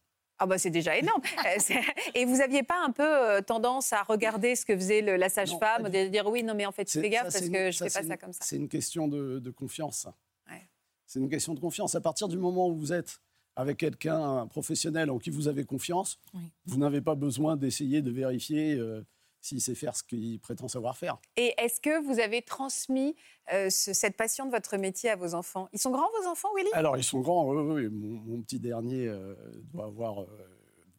[0.43, 1.21] Ah bah c'est déjà énorme.
[1.47, 1.75] Euh,
[2.15, 5.29] Et vous aviez pas un peu euh, tendance à regarder ce que faisait le- la
[5.29, 8.03] sage-femme, de dire oui, non mais en fait fais gaffe parce que je fais pas
[8.03, 8.41] ça comme ça.
[8.45, 10.07] C'est une question de, de confiance.
[10.49, 10.67] Ouais.
[11.07, 11.95] C'est une question de confiance.
[11.95, 13.21] À partir du moment où vous êtes
[13.57, 16.41] avec quelqu'un, un professionnel en qui vous avez confiance, Oui.
[16.67, 19.03] vous n'avez pas besoin d'essayer de vérifier euh,
[19.41, 21.19] s'il sait faire ce qu'il prétend savoir faire.
[21.37, 23.17] Et est-ce que vous avez transmis
[23.53, 25.69] euh, ce- cette passion de votre métier à vos enfants?
[25.73, 26.69] Ils sont grands vos enfants, Willy?
[26.73, 27.49] Alors, ils sont grands.
[27.51, 29.35] oui, oui, Mon, mon petit dernier euh,
[29.73, 30.21] doit avoir.
[30.23, 30.27] euh,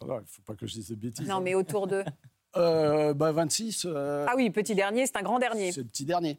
[0.02, 1.28] il ne faut pas que je dise de bêtises.
[1.28, 1.42] Non, hein.
[1.42, 2.04] mais autour d'eux.
[2.58, 3.86] Euh, bah, 26.
[3.86, 5.72] euh, Ah oui, petit dernier, c'est un grand dernier.
[5.72, 6.38] C'est le petit dernier.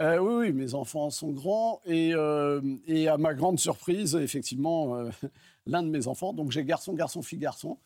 [0.00, 4.96] Euh, oui, oui, mes enfants sont grands et, euh, et à ma grande surprise, effectivement,
[4.96, 5.10] euh,
[5.66, 7.76] l'un de mes enfants, donc j'ai garçon, garçon, fille, garçon,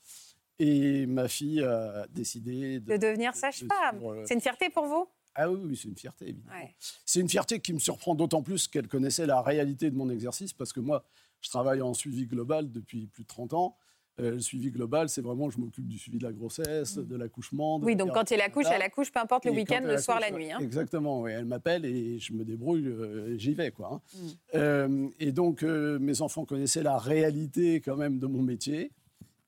[0.58, 4.00] et ma fille a décidé de, De devenir sage-femme.
[4.02, 5.06] euh, C'est une fierté pour vous?
[5.34, 6.54] Ah oui, oui, c'est une fierté, évidemment.
[6.56, 6.74] Ouais.
[7.04, 10.52] C'est une fierté qui me surprend d'autant plus qu'elle connaissait la réalité de mon exercice,
[10.52, 11.04] parce que moi,
[11.40, 13.76] je travaille en suivi global depuis plus de 30 ans.
[14.20, 17.80] Euh, le suivi global, c'est vraiment, je m'occupe du suivi de la grossesse, de l'accouchement.
[17.80, 20.52] Oui, donc quand il accouche, elle accouche, peu importe le week-end, le soir, la nuit.
[20.52, 20.60] hein.
[20.60, 21.32] Exactement, oui.
[21.32, 23.72] Elle m'appelle et je me débrouille, euh, j'y vais.
[23.72, 24.00] Quoi, hein.
[24.16, 24.28] Mm.
[24.54, 28.92] Euh, et donc, mes enfants connaissaient la réalité quand même de mon métier.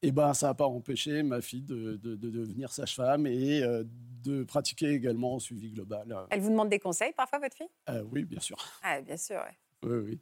[0.02, 3.82] Et ben, ça n'a pas empêché ma fille de, de- de devenir sage-femme et euh,
[4.24, 6.12] de pratiquer également un suivi global.
[6.12, 7.68] Euh, Elle vous demande des conseils parfois, votre fille?
[7.88, 8.56] Euh, oui, bien sûr.
[8.82, 9.36] Ah, bien sûr.
[9.36, 9.58] ouais.
[9.88, 10.20] Oui, oui.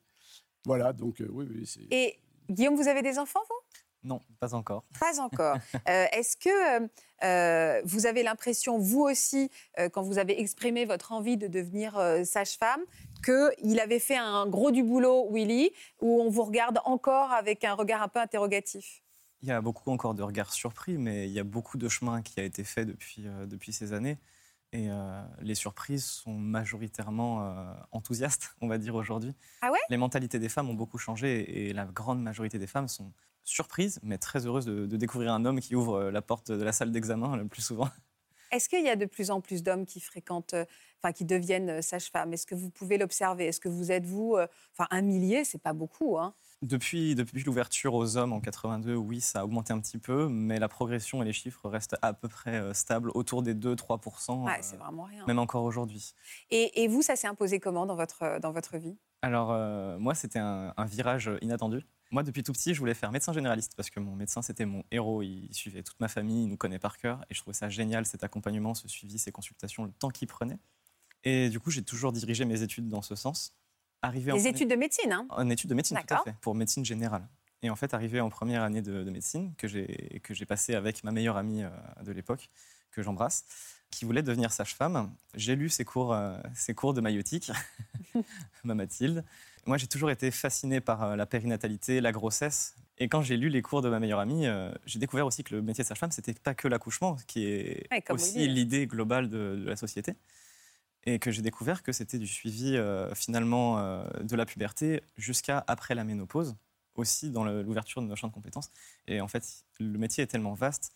[0.65, 1.67] Voilà, donc euh, oui, oui.
[1.67, 2.19] c'est- Et
[2.49, 3.79] Guillaume, vous avez des enfants, vous?
[4.09, 4.85] Non, pas encore.
[5.01, 5.57] Pas encore.
[5.89, 11.37] Euh, Est-ce que vous avez l'impression, vous aussi, euh, quand vous avez exprimé votre envie
[11.39, 12.83] de devenir euh, sage-femme,
[13.25, 15.71] qu'il avait fait un gros du boulot, Willy,
[16.03, 19.03] où on vous regarde encore avec un regard un peu interrogatif?
[19.45, 22.23] Il y a beaucoup encore de regards surpris, mais il y a beaucoup de chemin
[22.23, 24.17] qui a été fait depuis, euh, depuis ces années.
[24.73, 29.35] Et euh, les surprises sont majoritairement euh, enthousiastes, on va dire aujourd'hui.
[29.61, 29.81] Ah ouais?
[29.91, 34.01] Les mentalités des femmes ont beaucoup changé et la grande majorité des femmes sont surprises,
[34.03, 36.91] mais très heureuses de, de découvrir un homme qui ouvre la porte de la salle
[36.91, 37.91] d'examen le plus souvent.
[38.55, 40.65] Est-ce qu'il y a de plus en plus d'hommes qui fréquentent, euh,
[41.03, 42.33] enfin qui deviennent euh, sages-femmes?
[42.33, 43.47] Est-ce que vous pouvez l'observer?
[43.47, 46.35] Est-ce que vous êtes vous, euh, enfin un millier, c'est pas beaucoup, hein?
[46.63, 50.61] Depuis, depuis l'ouverture aux hommes en 82, oui, ça a augmenté un petit peu, mais
[50.61, 54.45] la progression et les chiffres restent à peu près stables, autour des 2-3%.
[54.45, 55.27] Ouais, euh, c'est vraiment rien.
[55.27, 56.15] Même encore aujourd'hui.
[56.51, 58.97] Et, et vous, ça s'est imposé comment dans votre, dans votre vie?
[59.21, 61.85] Alors, euh, moi, c'était un, un virage inattendu.
[62.15, 64.85] Moi, depuis tout petit, je voulais faire médecin généraliste parce que mon médecin, c'était mon
[64.93, 65.23] héros.
[65.23, 67.25] Il suivait toute ma famille, il nous connaît par cœur.
[67.29, 70.61] Et je trouvais ça génial, cet accompagnement, ce suivi, ces consultations, le temps qu'il prenait.
[71.25, 73.57] Et du coup, j'ai toujours dirigé mes études dans ce sens.
[74.01, 76.55] Arrivé en Les études de médecine, hein En études de médecine, tout à fait, pour
[76.55, 77.27] médecine générale.
[77.63, 80.77] Et en fait, arrivé en première année de, de médecine, que j'ai que j'ai passé
[80.77, 81.71] avec ma meilleure amie euh,
[82.05, 82.49] de l'époque,
[82.93, 83.45] que j'embrasse,
[83.95, 87.51] qui voulait devenir sage-femme, j'ai lu ses cours, euh, ses cours de maïotique,
[88.65, 89.25] ma Mathilde.
[89.67, 92.75] Moi, j'ai toujours été fasciné par euh, la périnatalité, la grossesse.
[92.99, 95.55] Et quand j'ai lu les cours de ma meilleure amie, euh, j'ai découvert aussi que
[95.55, 98.55] le métier de sage-femme, c'était pas que l'accouchement, qui est Ouais, aussi Willy.
[98.55, 100.15] l'idée globale de, de la société.
[101.07, 103.77] Et que j'ai découvert que c'était du suivi euh, finalement
[104.23, 106.57] de la puberté jusqu'à après la ménopause,
[106.95, 108.71] aussi dans l'ouverture de nos champs de compétences.
[109.07, 110.95] Et en fait, le métier est tellement vaste,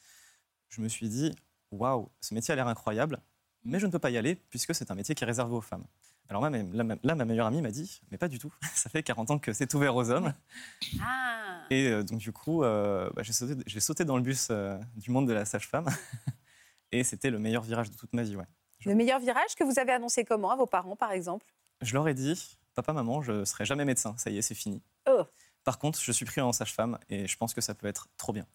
[0.70, 1.34] je me suis dit,
[1.71, 3.21] waouh, ce métier a l'air incroyable,
[3.64, 5.61] mais je ne peux pas y aller puisque c'est un métier qui est réservé aux
[5.61, 5.85] femmes.
[6.31, 9.03] Alors là, ma- là, ma- meilleure amie m'a dit, mais pas du tout, ça fait
[9.03, 10.33] 40 ans que c'est ouvert aux hommes.
[11.03, 14.49] Ah Et euh, donc du coup, euh, bah, j'ai sauté, j'ai sauté dans le bus
[14.51, 15.87] euh, du monde de la sage-femme.
[16.93, 18.47] Et c'était le meilleur virage de toute ma vie, ouais.
[18.87, 21.47] Le meilleur virage que vous avez annoncé comment à vos parents, par exemple?
[21.83, 24.83] Je leur ai dit, papa, maman, je serai jamais médecin, ça y est, c'est fini.
[25.09, 25.25] Oh.
[25.64, 28.33] Par contre, je suis pris en sage-femme et je pense que ça peut être trop
[28.33, 28.47] bien.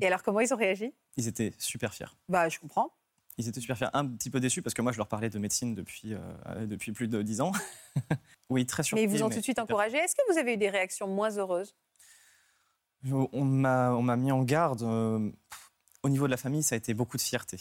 [0.00, 0.92] Et alors, comment ils ont réagi?
[1.16, 2.06] Ils étaient super fiers.
[2.28, 2.92] Bah, je comprends.
[3.38, 5.38] Ils étaient super fiers, un petit peu déçus parce que moi, je leur parlais de
[5.38, 7.52] médecine depuis, euh, depuis plus de 10 ans.
[8.50, 9.04] oui, très Mais surpris.
[9.04, 9.96] ils vous ont tout de suite encouragé.
[9.98, 11.74] Est-ce que vous avez eu des réactions moins heureuses?
[13.12, 14.82] On m'a mis en garde.
[14.82, 15.30] euh,
[16.02, 17.58] au niveau de la famille, ça a été beaucoup de fierté.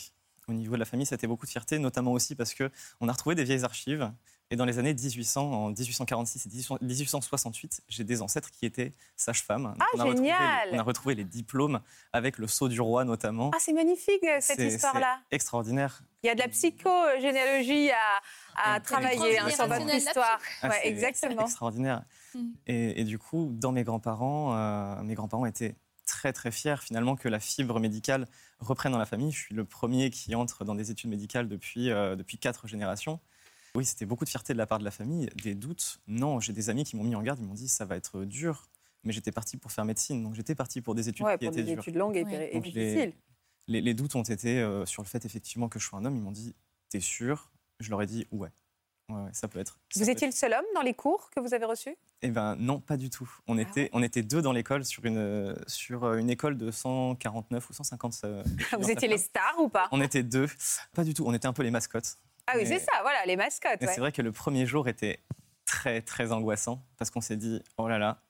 [0.48, 2.70] Au niveau de la famille, ça a été beaucoup de fierté, notamment aussi parce que
[3.02, 4.12] on a retrouvé des vieilles archives.
[4.52, 8.94] Et dans les années 1800, en 1846 et 1800 1868, j'ai des ancêtres qui étaient
[9.16, 9.76] sages-femmes.
[9.80, 11.82] Ah, on a retrouvé les- génial On a retrouvé les diplômes
[12.14, 13.50] avec le sceau du roi notamment.
[13.56, 15.20] Ah, c'est magnifique, euh, cette histoire-là.
[15.30, 16.02] c'est extraordinaire.
[16.24, 20.40] Il y a de la psychogénéalogie à, à travailler hein, sur votre histoire.
[20.62, 21.42] Ah, Ouais, c'est exactement.
[21.44, 22.04] extraordinaire.
[22.34, 22.40] Mm.
[22.68, 25.76] Et, et du coup, dans mes grands-parents, euh, mes grands-parents étaient
[26.06, 28.28] très très fiers finalement que la fibre médicale
[28.60, 29.32] reprenne dans la famille.
[29.32, 33.20] Je suis le premier qui entre dans des études médicales depuis, euh, depuis quatre générations.
[33.76, 35.30] Oui, c'était beaucoup de fierté de la part de la famille.
[35.44, 36.40] Des doutes, non.
[36.40, 38.70] J'ai des amis qui m'ont mis en garde, ils m'ont dit ça va être dur.
[39.04, 41.54] Mais j'étais parti pour faire médecine, donc j'étais parti pour des études Ouais, qui pour
[41.54, 41.82] étaient des dures.
[41.82, 42.50] études longues et, Ouais.
[42.50, 43.14] et Donc, difficiles.
[43.68, 46.16] les, les doutes ont été euh, sur le fait effectivement que je sois un homme.
[46.16, 46.56] Ils m'ont dit
[46.90, 47.52] T'es sûr?
[47.80, 48.50] Je leur ai dit Ouais.
[49.10, 49.80] Ouais, ouais, ça peut être.
[49.92, 51.96] ça Vous peut étiez le seul homme dans les cours que vous avez reçus?
[52.24, 53.30] Eh ben non, pas du tout.
[53.38, 56.58] Ah On était, on était deux dans l'école sur une, euh, sur euh, une école
[56.58, 58.22] de 149 ou 150.
[58.24, 58.44] euh,
[58.80, 59.88] Vous étiez les stars ou pas?
[59.92, 60.48] On était deux.
[60.96, 61.24] Pas du tout.
[61.28, 62.18] On était un peu les mascottes.
[62.48, 63.82] Ah oui, c'est ça, voilà, les mascottes.
[63.82, 63.88] Ouais.
[63.88, 65.20] c'est vrai que le premier jour était
[65.66, 68.22] très, très angoissant parce qu'on s'est dit, oh là là,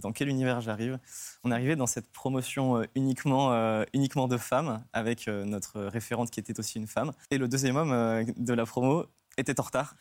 [0.00, 0.98] dans quel univers j'arrive?
[1.44, 6.30] On arrivé dans cette promotion euh, uniquement, euh, uniquement de femmes avec euh, notre référente
[6.30, 7.12] qui était aussi une femme.
[7.30, 9.06] Et le deuxième homme euh, de la promo
[9.36, 9.94] était en retard.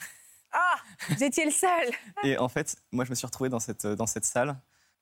[0.51, 0.75] Ah,
[1.09, 1.89] vous étiez le seul.
[2.23, 4.55] Et en fait, moi, je me suis retrouvé dans cette, dans cette salle,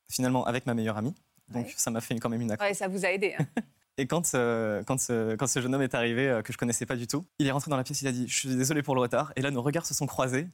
[0.09, 1.13] finalement, avec ma meilleure amie.
[1.49, 1.73] Donc, Ouais.
[1.75, 2.65] ça m'a fait quand même une accro.
[2.65, 3.35] Ouais, ça vous a aidé.
[3.37, 3.45] hein.
[4.01, 6.87] Et quand, euh, quand, ce, quand ce jeune homme est arrivé, euh, que je connaissais
[6.87, 8.81] pas du tout, il est rentré dans la pièce, il a dit Je suis désolé
[8.81, 9.31] pour le retard.
[9.35, 10.47] Et là, nos regards se sont croisés.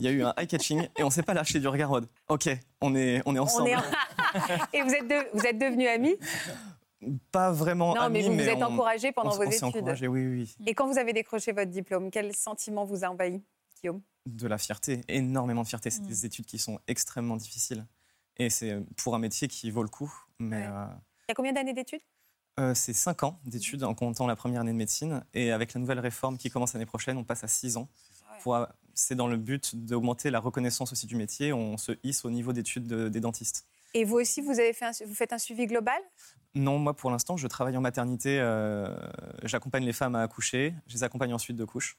[0.00, 1.92] Il y a eu un eye-catching et on s'est pas lâché du regard
[2.28, 2.48] Ok,
[2.80, 3.68] on est, on est On ensemble.
[3.70, 3.82] est en-
[4.72, 6.16] Et vous êtes, de- vous êtes devenus amis?
[7.30, 9.62] Pas vraiment Non, mais amis, vous vous êtes encouragés pendant on, vos on études.
[9.62, 10.56] encouragés, oui, oui.
[10.66, 13.40] Et quand vous avez décroché votre diplôme, quel sentiment vous a envahi,
[13.80, 14.02] Guillaume?
[14.26, 15.90] De la fierté, énormément de fierté.
[15.90, 16.06] C'est Mm.
[16.08, 17.86] des études qui sont extrêmement difficiles.
[18.38, 20.12] Et c'est pour un métier qui vaut le coup.
[20.40, 20.66] Mais Ouais.
[20.66, 20.84] euh,
[21.28, 22.00] Il y a combien d'années d'études?
[22.58, 25.24] Euh, c'est 5 ans d'études en comptant la première année de médecine.
[25.34, 27.88] Et avec la nouvelle réforme qui commence l'année prochaine, on passe à 6 ans.
[28.94, 31.52] C'est dans le but d'augmenter la reconnaissance aussi du métier.
[31.52, 33.64] On se hisse au niveau d'études de- des dentistes.
[33.94, 36.00] Et vous aussi, vous, avez fait un- vous faites un suivi global?
[36.54, 38.38] Non, moi pour l'instant, je travaille en maternité.
[38.40, 38.94] euh,
[39.44, 40.74] J'accompagne les femmes à accoucher.
[40.88, 41.96] Je les accompagne ensuite de couche.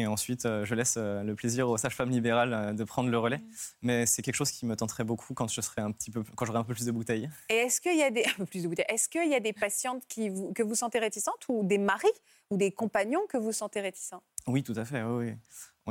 [0.00, 3.18] Et ensuite, euh, je laisse euh, le plaisir aux sages-femmes libérales euh, de prendre le
[3.18, 3.40] relais.
[3.82, 6.44] Mais c'est quelque chose qui me tenterait beaucoup quand je serai un petit peu, quand
[6.44, 7.28] j'aurai un peu plus de bouteilles.
[7.48, 9.40] Et est-ce qu'il y a des un peu plus de bouteilles Est-ce qu'il y a
[9.40, 12.08] des patientes qui vous, que vous sentez réticentes ou des maris
[12.50, 14.22] ou des compagnons que vous sentez réticents?
[14.46, 15.02] Oui, tout à fait.
[15.02, 15.34] Oui, oui.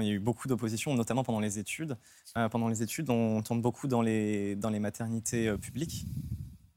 [0.02, 1.98] Il y a eu beaucoup d'opposition, notamment pendant les études.
[2.38, 6.06] Euh, pendant les études, on tourne beaucoup dans les, dans les maternités euh, publiques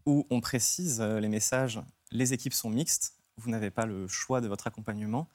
[0.07, 1.81] où on précise euh, les messages.
[2.11, 3.15] Les équipes sont mixtes.
[3.37, 5.29] Vous n'avez pas le choix de votre accompagnement.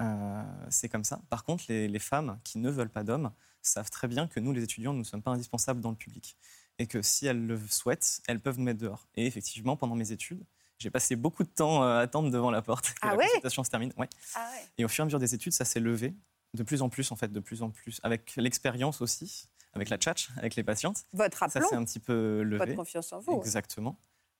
[0.00, 1.20] Euh, c'est comme ça.
[1.28, 3.32] Par contre, les, les femmes qui ne veulent pas d'hommes
[3.62, 6.36] savent très bien que nous, les étudiants, nous ne sommes pas indispensables dans le public.
[6.78, 9.06] Et que si elles le souhaitent, elles peuvent nous mettre dehors.
[9.16, 10.42] Et effectivement, pendant mes études,
[10.78, 13.26] j'ai passé beaucoup de temps euh, à attendre devant la porte que Ah la ouais?
[13.26, 13.92] consultation se termine.
[13.98, 14.08] Ouais.
[14.34, 14.66] Ah ouais.
[14.78, 16.14] Et au fur et à mesure des études, ça s'est levé
[16.54, 19.98] de plus en plus, en fait, de plus en plus, avec l'expérience aussi, avec la
[19.98, 21.04] tchatch, avec les patientes.
[21.12, 22.58] Votre Ça aplomb, s'est un petit peu levé.
[22.64, 23.36] votre confiance en vous.
[23.38, 23.98] Exactement.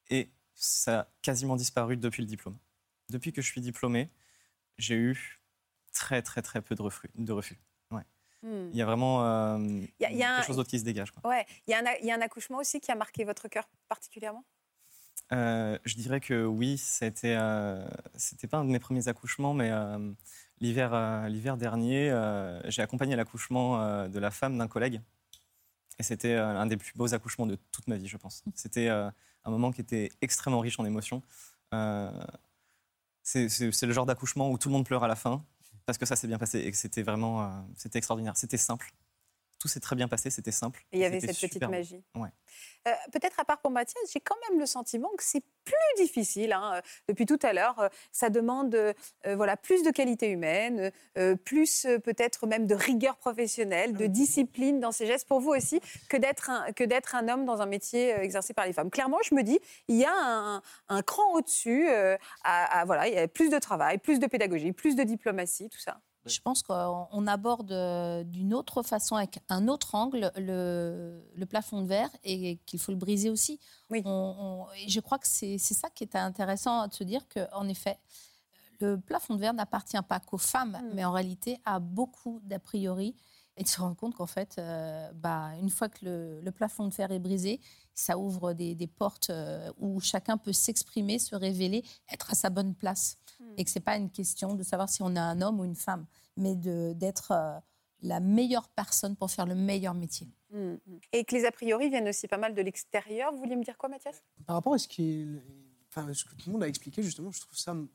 [0.09, 2.57] Et ça a quasiment disparu depuis le diplôme.
[3.11, 4.11] Depuis que je suis diplômé,
[4.79, 5.40] j'ai eu
[5.93, 7.11] très, très, très peu de refus.
[7.17, 7.59] De refus.
[7.91, 8.03] Ouais.
[8.43, 8.69] Hmm.
[8.73, 9.59] Il y a vraiment euh,
[10.01, 11.11] y a- il y a un- quelque chose d'autre qui se dégage.
[11.11, 11.29] quoi.
[11.31, 13.49] Ouais, il y, a un il y a un accouchement aussi qui a marqué votre
[13.49, 14.45] cœur particulièrement?
[15.33, 17.87] Euh, je dirais que oui, c'était euh,
[18.17, 20.13] c'était pas un de mes premiers accouchements, mais euh,
[20.61, 22.11] l'hiver l'hiver dernier,
[22.67, 25.01] j'ai accompagné l'accouchement de la femme d'un collègue,
[25.99, 28.43] et c'était un des plus beaux accouchements de toute ma vie, je pense.
[28.55, 29.13] C'était un
[29.51, 31.23] moment qui était extrêmement riche en émotions.
[33.23, 33.47] C'est
[33.87, 35.45] le genre d'accouchement où tout le monde pleure à la fin
[35.91, 38.37] parce que ça s'est bien passé et que c'était vraiment euh, c'était extraordinaire.
[38.37, 38.93] C'était simple.
[39.61, 40.83] Tout s'est très bien passé, c'était simple.
[40.91, 42.03] Et il y avait cette petite magie.
[42.17, 42.31] Ouais.
[42.89, 46.55] Euh, Peut-être à part pour Mathias, j'ai quand même le sentiment que c'est plus difficile.
[46.55, 46.77] hein.
[46.77, 48.95] Euh, Depuis tout à l'heure, euh, ça demande euh,
[49.37, 54.93] voilà, plus de qualité humaine, euh, plus peut-être même de rigueur professionnelle, de discipline dans
[54.93, 56.85] ses gestes pour vous aussi, que d'être un, que
[57.15, 58.91] un homme dans un métier exercé par les femmes.
[58.91, 61.87] Clairement, je me dis, il y a un, un cran au-dessus.
[61.91, 65.69] à- à- voilà, il y a plus de travail, plus de pédagogie, plus de diplomatie,
[65.69, 66.01] tout ça.
[66.27, 71.47] Je pense qu'on on aborde euh, d'une autre façon, avec un autre angle, le, le
[71.47, 73.59] plafond de verre et qu'il faut le briser aussi.
[74.05, 74.37] On-
[74.69, 77.99] on- et je crois que c'est ça qui est intéressant de se dire qu'en effet,
[78.81, 83.15] le plafond de verre n'appartient pas qu'aux femmes, mais en réalité à beaucoup d'a priori.
[83.57, 86.87] Et de se rendre compte qu'en fait, euh, bah, une fois que le, le plafond
[86.89, 87.61] de verre est brisé,
[88.01, 92.51] ça ouvre des, des portes euh, où chacun peut s'exprimer, se révéler, être à sa
[92.51, 93.19] bonne place.
[93.57, 95.65] Et que ce n'est pas une question de savoir si on a un homme ou
[95.65, 97.59] une femme, mais de- d'être euh,
[98.03, 100.29] la meilleure personne pour faire le meilleur métier.
[100.53, 100.79] Mm, mm.
[101.13, 103.33] Et que les a priori viennent aussi pas mal de l'extérieur.
[103.33, 104.23] Vous vouliez me dire quoi, Mathias?
[104.47, 105.27] Par rapport à ce, qui est-
[105.89, 107.87] enfin, ce que tout le monde a expliqué, justement, je trouve ça un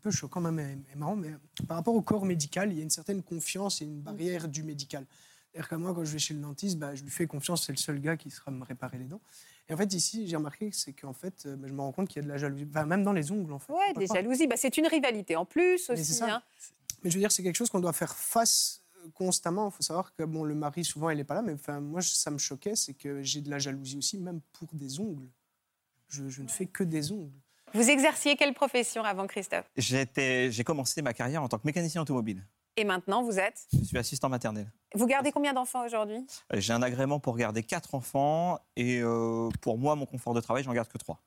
[0.00, 1.30] peu choquant même et et marrant, mais
[1.68, 4.62] par rapport au corps médical, il y a une certaine confiance et une barrière du
[4.64, 5.06] médical.
[5.54, 7.70] C'est-à-dire que moi, quand je vais chez le dentiste, bah, je lui fais confiance, c'est
[7.72, 9.20] le seul gars qui sera me réparer les dents.
[9.68, 11.92] Et en fait, ici, j'ai remarqué que c'est qu'en fait, euh, bah, je me rends
[11.92, 13.72] compte qu'il y a de la jalousie, même dans les ongles, en fait.
[13.72, 14.20] Ouais, des croire.
[14.20, 14.48] jalousies.
[14.48, 16.12] Bah, c'est une rivalité en plus Mais aussi.
[16.12, 16.34] ça.
[16.36, 16.42] hein.
[17.04, 19.68] Mais je veux dire, c'est quelque chose qu'on doit faire face euh, constamment.
[19.68, 21.42] Il faut savoir que bon, le mari, souvent, il n'est pas là.
[21.42, 24.68] Mais enfin, moi, ça me choquait, c'est que j'ai de la jalousie aussi, même pour
[24.72, 25.28] des ongles.
[26.08, 27.30] Je, je ne fais que des ongles.
[27.74, 29.70] Vous exerciez quelle profession avant Christophe?
[29.76, 32.44] J'étais- J'ai commencé ma carrière en tant que mécanicien automobile.
[32.76, 34.70] Et maintenant, vous êtes Je suis assistant maternel.
[34.94, 36.26] Vous gardez combien d'enfants aujourd'hui?
[36.52, 40.40] Euh, J'ai un agrément pour garder quatre enfants et euh, pour moi, mon confort de
[40.40, 41.20] travail, j'en garde que trois.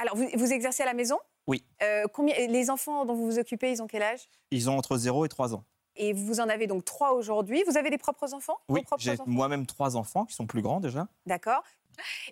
[0.00, 1.18] Alors, vous, vous exercez à la maison?
[1.46, 4.28] Oui, Euh, combien, Les enfants dont vous vous occupez, ils ont quel âge?
[4.50, 5.64] Ils ont entre 0 et 3 ans.
[5.96, 7.64] Et vous en avez donc trois aujourd'hui.
[7.66, 8.56] Vous avez des propres enfants?
[8.68, 11.08] Oui, j'ai moi-même trois enfants qui sont plus grands déjà.
[11.26, 11.64] D'accord.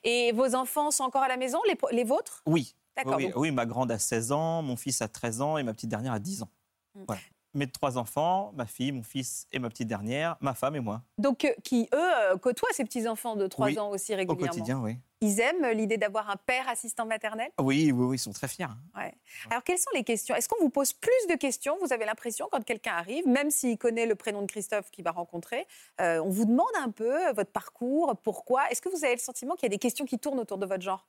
[0.04, 1.58] Et vos enfants sont encore à la maison,
[1.90, 2.42] les, vôtres?
[2.46, 2.76] Oui.
[2.96, 5.64] D'accord, Oui, donc- oui, ma grande a 16 ans, mon fils a 13 ans et
[5.64, 6.48] ma petite dernière a 10 ans.
[6.94, 7.02] Mm.
[7.08, 7.20] Voilà.
[7.56, 11.00] Mes trois enfants, ma fille, mon fils et ma petite dernière, ma femme et moi.
[11.16, 14.46] Donc, euh, qui, eux, euh, côtoient ces petits-enfants de 3 Oui, ans aussi Au régulièrement
[14.46, 14.98] quotidien, oui.
[15.22, 17.50] Ils aiment l'idée d'avoir un père assistant maternel?
[17.58, 18.66] Oui, oui, oui, ils sont très fiers.
[18.94, 19.14] Ouais.
[19.48, 20.34] Alors, quelles sont les questions?
[20.34, 21.78] Est-ce qu'on vous pose plus de questions?
[21.80, 25.12] Vous avez l'impression, quand quelqu'un arrive, même s'il connaît le prénom de Christophe qu'il va
[25.12, 25.66] rencontrer,
[26.02, 28.70] euh, on vous demande un peu votre parcours, pourquoi?
[28.70, 30.66] Est-ce que vous avez le sentiment qu'il y a des questions qui tournent autour de
[30.66, 31.06] votre genre?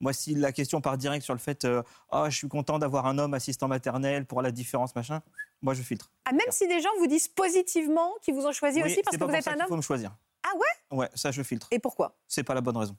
[0.00, 3.06] Moi, si la question part direct sur le fait euh, Ah, je suis content d'avoir
[3.06, 5.22] un homme assistant maternel pour la différence, machin,
[5.62, 6.10] moi, je filtre.
[6.26, 9.16] ah, Même si des gens vous disent positivement qu'ils vous ont choisi Oui, aussi parce
[9.16, 10.14] que vous êtes ça un qu'il faut homme me choisir.
[10.42, 10.98] Ah ouais?
[10.98, 11.68] Ouais, ça, je filtre.
[11.70, 12.16] Et pourquoi?
[12.28, 12.96] C'est pas la bonne raison.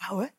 [0.00, 0.32] Ah ouais?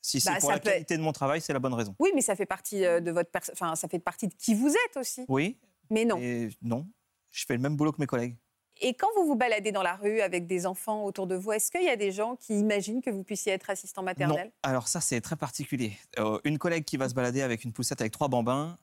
[0.00, 1.94] Si c'est Bah, pour la peut- qualité de mon travail, c'est la bonne raison.
[1.98, 4.54] Oui, mais ça fait partie euh, de votre perso- enfin, ça fait partie de qui
[4.54, 5.24] vous êtes aussi.
[5.28, 5.58] Oui.
[5.90, 6.18] Mais non.
[6.18, 6.86] Et non,
[7.32, 8.36] je fais le même boulot que mes collègues.
[8.80, 11.70] Et quand vous vous baladez dans la rue avec des enfants autour de vous, est-ce
[11.70, 14.46] qu'il y a des gens qui imaginent que vous puissiez être assistant maternel?
[14.46, 14.52] Non.
[14.62, 15.96] Alors ça, c'est très particulier.
[16.18, 18.78] Euh, une collègue qui va se balader avec une poussette avec trois bambins,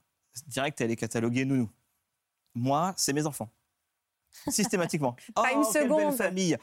[0.47, 1.69] direct, elle est cataloguée nounou.
[2.53, 3.49] Moi, c'est mes enfants.
[4.49, 5.15] Systématiquement.
[5.35, 6.15] Pas une quelle belle seconde.
[6.15, 6.57] famille.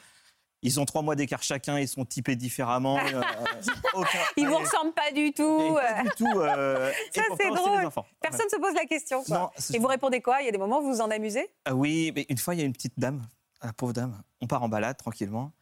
[0.65, 2.97] Ils ont trois mois d'écart chacun, ils sont typés différemment.
[2.99, 3.21] euh,
[3.95, 5.75] aucun- Ils vous ressemblent pas du tout.
[5.75, 6.39] pas du tout.
[6.41, 7.89] euh, Ça, c'est drôle.
[8.21, 9.25] Personne ne se pose la question.
[9.25, 9.39] quoi.
[9.39, 10.41] Non, c'est- Et vous répondez quoi?
[10.41, 11.51] Il y a des moments où vous vous en amusez?
[11.65, 13.23] Ah oui, mais une fois, il y a une petite dame,
[13.63, 15.53] la pauvre dame, on part en balade tranquillement.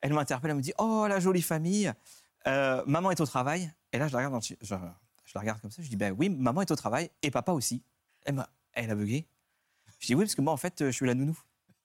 [0.00, 1.92] Elle m'interpelle, elle me dit Oh, la jolie famille,
[2.46, 3.70] Euh, maman est au travail.
[3.92, 4.74] Et là, je la regarde, dans le- je,
[5.24, 7.50] je la regarde comme ça, je dis Ben oui, maman est au travail et papa
[7.52, 7.82] aussi.
[8.24, 8.42] Elle,
[8.72, 9.26] elle a bugué.
[9.98, 11.36] Je dis Oui, parce que moi, en fait, je suis la nounou.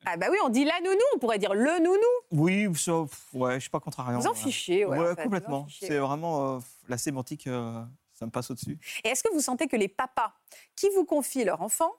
[0.06, 1.98] Ah bah oui, on dit la nounou, on pourrait dire le nounou.
[2.32, 4.20] Oui, ça, ouais, je suis pas contrariant.
[4.20, 5.68] Vous en fichez, ouais, en fait, vous en complètement.
[5.70, 7.84] C'est vraiment euh, la sémantique, euh,
[8.14, 8.80] ça me passe au-dessus.
[9.04, 10.34] Et est-ce que vous sentez que les papas
[10.76, 11.92] qui vous confient leur enfant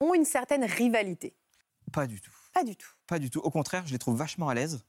[0.00, 1.34] ont une certaine rivalité?
[1.92, 2.30] Pas du tout.
[2.52, 2.90] Pas du tout.
[3.06, 3.40] Pas du tout.
[3.40, 4.84] Au contraire, je les trouve vachement à l'aise.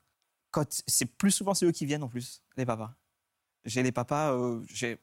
[0.52, 2.94] Quand c'est plus souvent c'est eux qui viennent en plus, les papas.
[3.66, 4.34] J'ai les papas.
[4.34, 4.98] euh, j'ai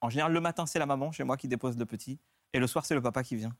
[0.00, 2.18] en général le matin c'est la maman chez moi qui dépose le petit
[2.52, 3.54] et le soir c'est le papa qui vient.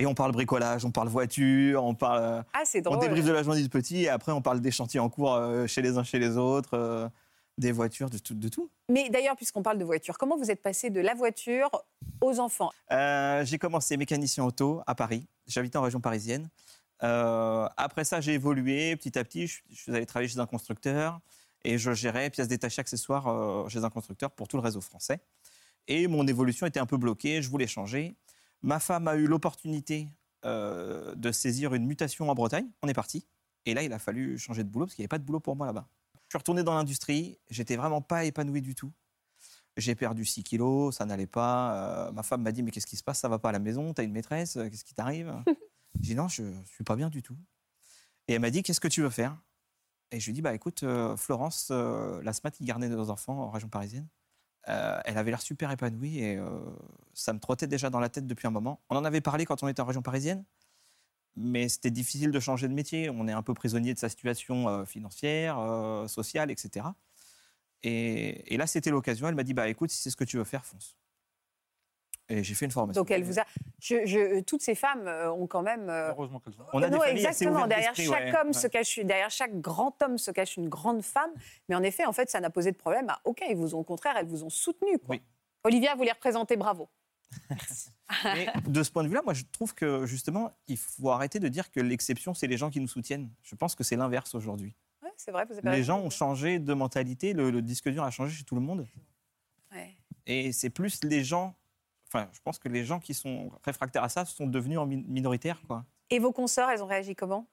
[0.00, 2.22] Et on parle bricolage, on parle voiture, on parle.
[2.22, 3.00] euh, Ah, c'est on drôle.
[3.00, 5.66] débriefe de la journée du petit et après on parle des chantiers en cours euh,
[5.66, 7.08] chez les uns chez les autres, euh,
[7.58, 8.34] des voitures, de tout.
[8.34, 8.70] De tout.
[8.88, 11.68] Mais d'ailleurs, puisqu'on parle de voiture, comment vous êtes passé de la voiture
[12.20, 12.70] aux enfants?
[12.92, 15.26] Euh, j'ai commencé mécanicien auto à Paris.
[15.48, 16.48] J'habitais en région parisienne.
[17.02, 19.48] Euh, après ça, j'ai évolué petit à petit.
[19.48, 21.18] Je, je suis allé travailler chez un constructeur
[21.64, 25.18] et je gérais pièces détachées accessoires euh, chez un constructeur pour tout le réseau français.
[25.88, 27.42] Et mon évolution était un peu bloquée.
[27.42, 28.14] Je voulais changer.
[28.62, 30.08] Ma femme a eu l'opportunité
[30.44, 32.68] euh, de saisir une mutation en Bretagne.
[32.82, 33.26] On est parti.
[33.66, 35.40] Et là, il a fallu changer de boulot parce qu'il n'y avait pas de boulot
[35.40, 35.88] pour moi là-bas.
[36.14, 37.38] Je suis retourné dans l'industrie.
[37.50, 38.92] J'étais vraiment pas épanoui du tout.
[39.76, 42.08] J'ai perdu 6 kilos, ça n'allait pas.
[42.08, 43.20] Euh, ma femme m'a dit Mais qu'est-ce qui se passe?
[43.20, 43.94] Ça va pas à la maison?
[43.94, 44.56] T'as une maîtresse?
[44.56, 45.32] Euh, Qu'est-ce qui t'arrive?
[46.00, 47.36] J'ai dit Non, je ne suis pas bien du tout.
[48.26, 49.40] Et elle m'a dit Qu'est-ce que tu veux faire?
[50.10, 53.38] Et je lui ai dit Bah écoute, euh, Florence, la SMAT qui gardait nos enfants
[53.38, 54.08] en région parisienne,
[54.68, 56.48] euh, elle avait l'air super épanouie et euh,
[57.14, 58.80] ça me trottait déjà dans la tête depuis un moment.
[58.90, 60.44] On en avait parlé quand on était en région parisienne,
[61.36, 63.10] mais c'était difficile de changer de métier.
[63.10, 65.58] On est un peu prisonnier de sa situation euh, financière,
[66.06, 66.86] sociale, etc.
[67.82, 69.28] Et, et là, c'était l'occasion.
[69.28, 70.96] Elle m'a dit Bah écoute, si c'est ce que tu veux faire, fonce.
[72.30, 73.00] Et j'ai fait une formation.
[73.00, 73.44] Donc elle vous a.
[73.80, 75.88] Je, je- toutes ces femmes euh, ont quand même.
[75.88, 76.64] euh, Heureusement qu'elles ont.
[76.74, 77.66] On a des non, familles assez exactement.
[77.66, 81.30] Derrière chaque ouais, homme se cache, derrière chaque grand homme se cache une grande femme.
[81.68, 83.46] Mais en effet, en fait, ça n'a posé de problème à aucun.
[83.46, 84.98] Ils vous ont, au contraire, elles vous ont soutenu.
[84.98, 85.16] Quoi.
[85.64, 86.88] Olivia, vous les représentez, bravo.
[88.24, 91.48] Mais de ce point de vue-là, moi, je trouve que justement, il faut arrêter de
[91.48, 93.30] dire que l'exception, c'est les gens qui nous soutiennent.
[93.42, 94.74] Je pense que c'est l'inverse aujourd'hui.
[95.02, 98.02] Ouais, c'est vrai, vous avez Les gens ont changé de mentalité, le, le disque dur
[98.02, 98.86] a changé chez tout le monde.
[99.72, 99.94] Ouais.
[100.26, 101.54] Et c'est plus les gens.
[102.12, 105.04] Enfin, je pense que les gens qui sont réfractaires à ça sont devenus en mi-
[105.06, 105.84] minoritaires, quoi.
[106.10, 107.46] Et vos consorts, elles ont réagi comment?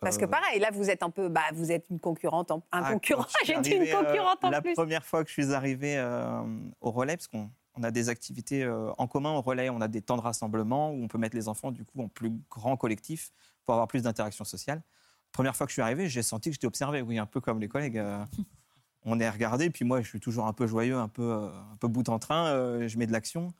[0.00, 2.62] Parce que Euh, pareil, là, vous êtes un peu, bah, vous êtes une concurrente, en-
[2.72, 3.24] un Ah, concurrent.
[3.44, 4.74] J'ai dit une euh, concurrente en la plus.
[4.74, 6.42] première fois que je suis arrivé euh,
[6.80, 8.68] au relais, parce qu'on on a des activités
[8.98, 11.46] en commun au relais, on a des temps de rassemblement où on peut mettre les
[11.46, 13.30] enfants du coup en plus grand collectif
[13.64, 14.82] pour avoir plus d'interaction sociale.
[15.30, 17.60] Première fois que je suis arrivé, j'ai senti que j'étais observé, oui, un peu comme
[17.60, 18.02] les collègues.
[19.04, 21.86] on est regardé, puis moi, je suis toujours un peu joyeux, un peu, un peu
[21.86, 23.52] bout en train, je mets de l'action.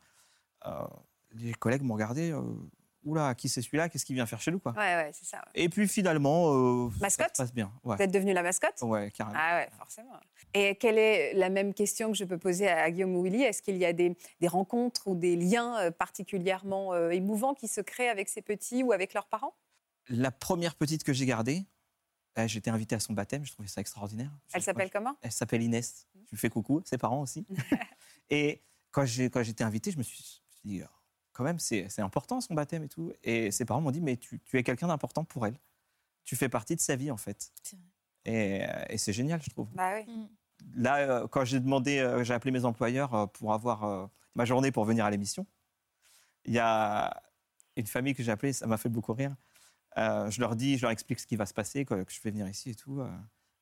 [0.65, 0.71] Euh,
[1.33, 2.41] les collègues m'ont regardé, euh,
[3.03, 3.89] oula, qui c'est celui-là?
[3.89, 4.73] Qu'est-ce qu'il vient faire chez nous quoi?
[4.73, 5.37] Ouais, ouais, c'est ça.
[5.37, 5.63] ouais.
[5.63, 7.27] Et puis finalement, euh, Mascotte?
[7.29, 7.71] ça se passe bien.
[7.83, 7.95] Ouais.
[7.95, 8.81] Vous êtes devenue la mascotte?
[8.81, 9.37] Ouais, carrément.
[9.39, 10.13] Ah ouais, forcément.
[10.53, 13.43] Et quelle est la même question que je peux poser à Guillaume Willy?
[13.43, 17.67] Est-ce qu'il y a des, des rencontres ou des liens euh, particulièrement euh, émouvants qui
[17.67, 19.53] se créent avec ces petits ou avec leurs parents?
[20.09, 21.65] La première petite que j'ai gardée,
[22.37, 24.31] euh, j'étais invité à son baptême, je trouvais ça extraordinaire.
[24.53, 25.15] Elle s'appelle comment?
[25.21, 26.07] Elle s'appelle Inès.
[26.25, 27.45] Je lui fais coucou, ses parents aussi.
[28.29, 30.87] et quand j'ai j'étais invité, je me suis je me suis dit, oh,
[31.33, 33.13] quand même, c'est important son baptême et tout.
[33.23, 35.57] Et ses parents m'ont dit, mais tu, tu es quelqu'un d'important pour elle.
[36.25, 37.51] Tu fais partie de sa vie, en fait.
[38.25, 39.69] Et, euh, et c'est génial, je trouve.
[39.73, 40.29] Bah oui.
[40.75, 44.85] Là, euh, quand j'ai demandé, euh, j'ai appelé mes employeurs pour avoir ma journée pour
[44.85, 45.45] venir à l'émission,
[46.45, 47.21] il y a
[47.75, 49.35] une famille que j'ai appelée, ça m'a fait beaucoup rire.
[49.97, 52.21] Euh, je leur dis, je leur explique ce qui va se passer, que, que je
[52.21, 53.09] vais venir ici et tout, euh,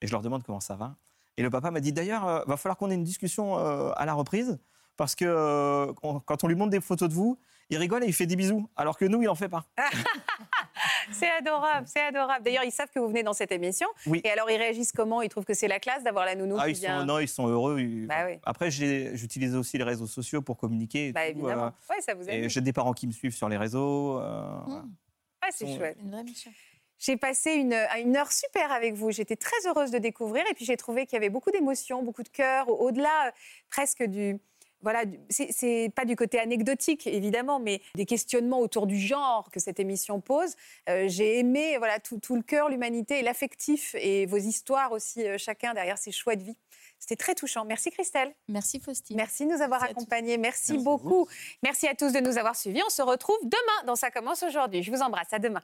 [0.01, 0.97] et je leur demande comment ça va.
[1.37, 4.13] Et le papa m'a dit, d'ailleurs, euh, va falloir qu'on ait une discussion à la
[4.13, 4.59] reprise,
[4.97, 7.37] parce que euh, on- quand on lui montre des photos de vous,
[7.69, 9.65] il rigole et il fait des bisous, alors que nous, il en fait pas.
[11.11, 12.43] C'est adorable, c'est adorable.
[12.43, 13.87] D'ailleurs, ils savent que vous venez dans cette émission.
[14.05, 14.21] Oui.
[14.25, 15.21] Et alors, ils réagissent comment?
[15.21, 17.19] Ils trouvent que c'est la classe d'avoir la nounou Ah, qui ils vient sont, non,
[17.19, 17.77] ils sont heureux.
[18.07, 18.33] Bah oui.
[18.43, 21.07] Après, j'utilise aussi les réseaux sociaux pour communiquer.
[21.07, 21.65] et Bah, tout, évidemment.
[21.67, 22.49] euh, Ouais, ça vous aide.
[22.49, 24.19] j'ai des parents qui me suivent sur les réseaux.
[24.19, 24.59] euh.
[25.41, 25.97] Ah, c'est sont- chouette.
[26.03, 26.51] Une vraie mission.
[26.99, 27.73] J'ai passé une,
[28.03, 29.11] une heure super avec vous.
[29.11, 30.43] J'étais très heureuse de découvrir.
[30.51, 33.31] Et puis, j'ai trouvé qu'il y avait beaucoup d'émotions, beaucoup de cœur, au- au-delà euh,
[33.69, 34.37] presque du,
[34.87, 39.81] voilà, c'est- pas du côté anecdotique évidemment, mais des questionnements autour du genre que cette
[39.81, 40.55] émission pose.
[40.89, 45.27] Euh, J'ai aimé voilà tout, tout le cœur, l'humanité et l'affectif et vos histoires aussi
[45.27, 46.57] euh, chacun derrière ces choix de vie.
[46.99, 47.65] C'était très touchant.
[47.65, 48.33] Merci Christelle.
[48.47, 49.17] Merci Faustine.
[49.17, 50.37] Merci de nous avoir accompagnés.
[50.37, 51.27] Merci, beaucoup.
[51.63, 52.81] Merci à tous de nous avoir suivis.
[52.85, 54.83] On se retrouve demain dans Ça commence aujourd'hui.
[54.83, 55.27] Je vous embrasse.
[55.33, 55.63] À demain.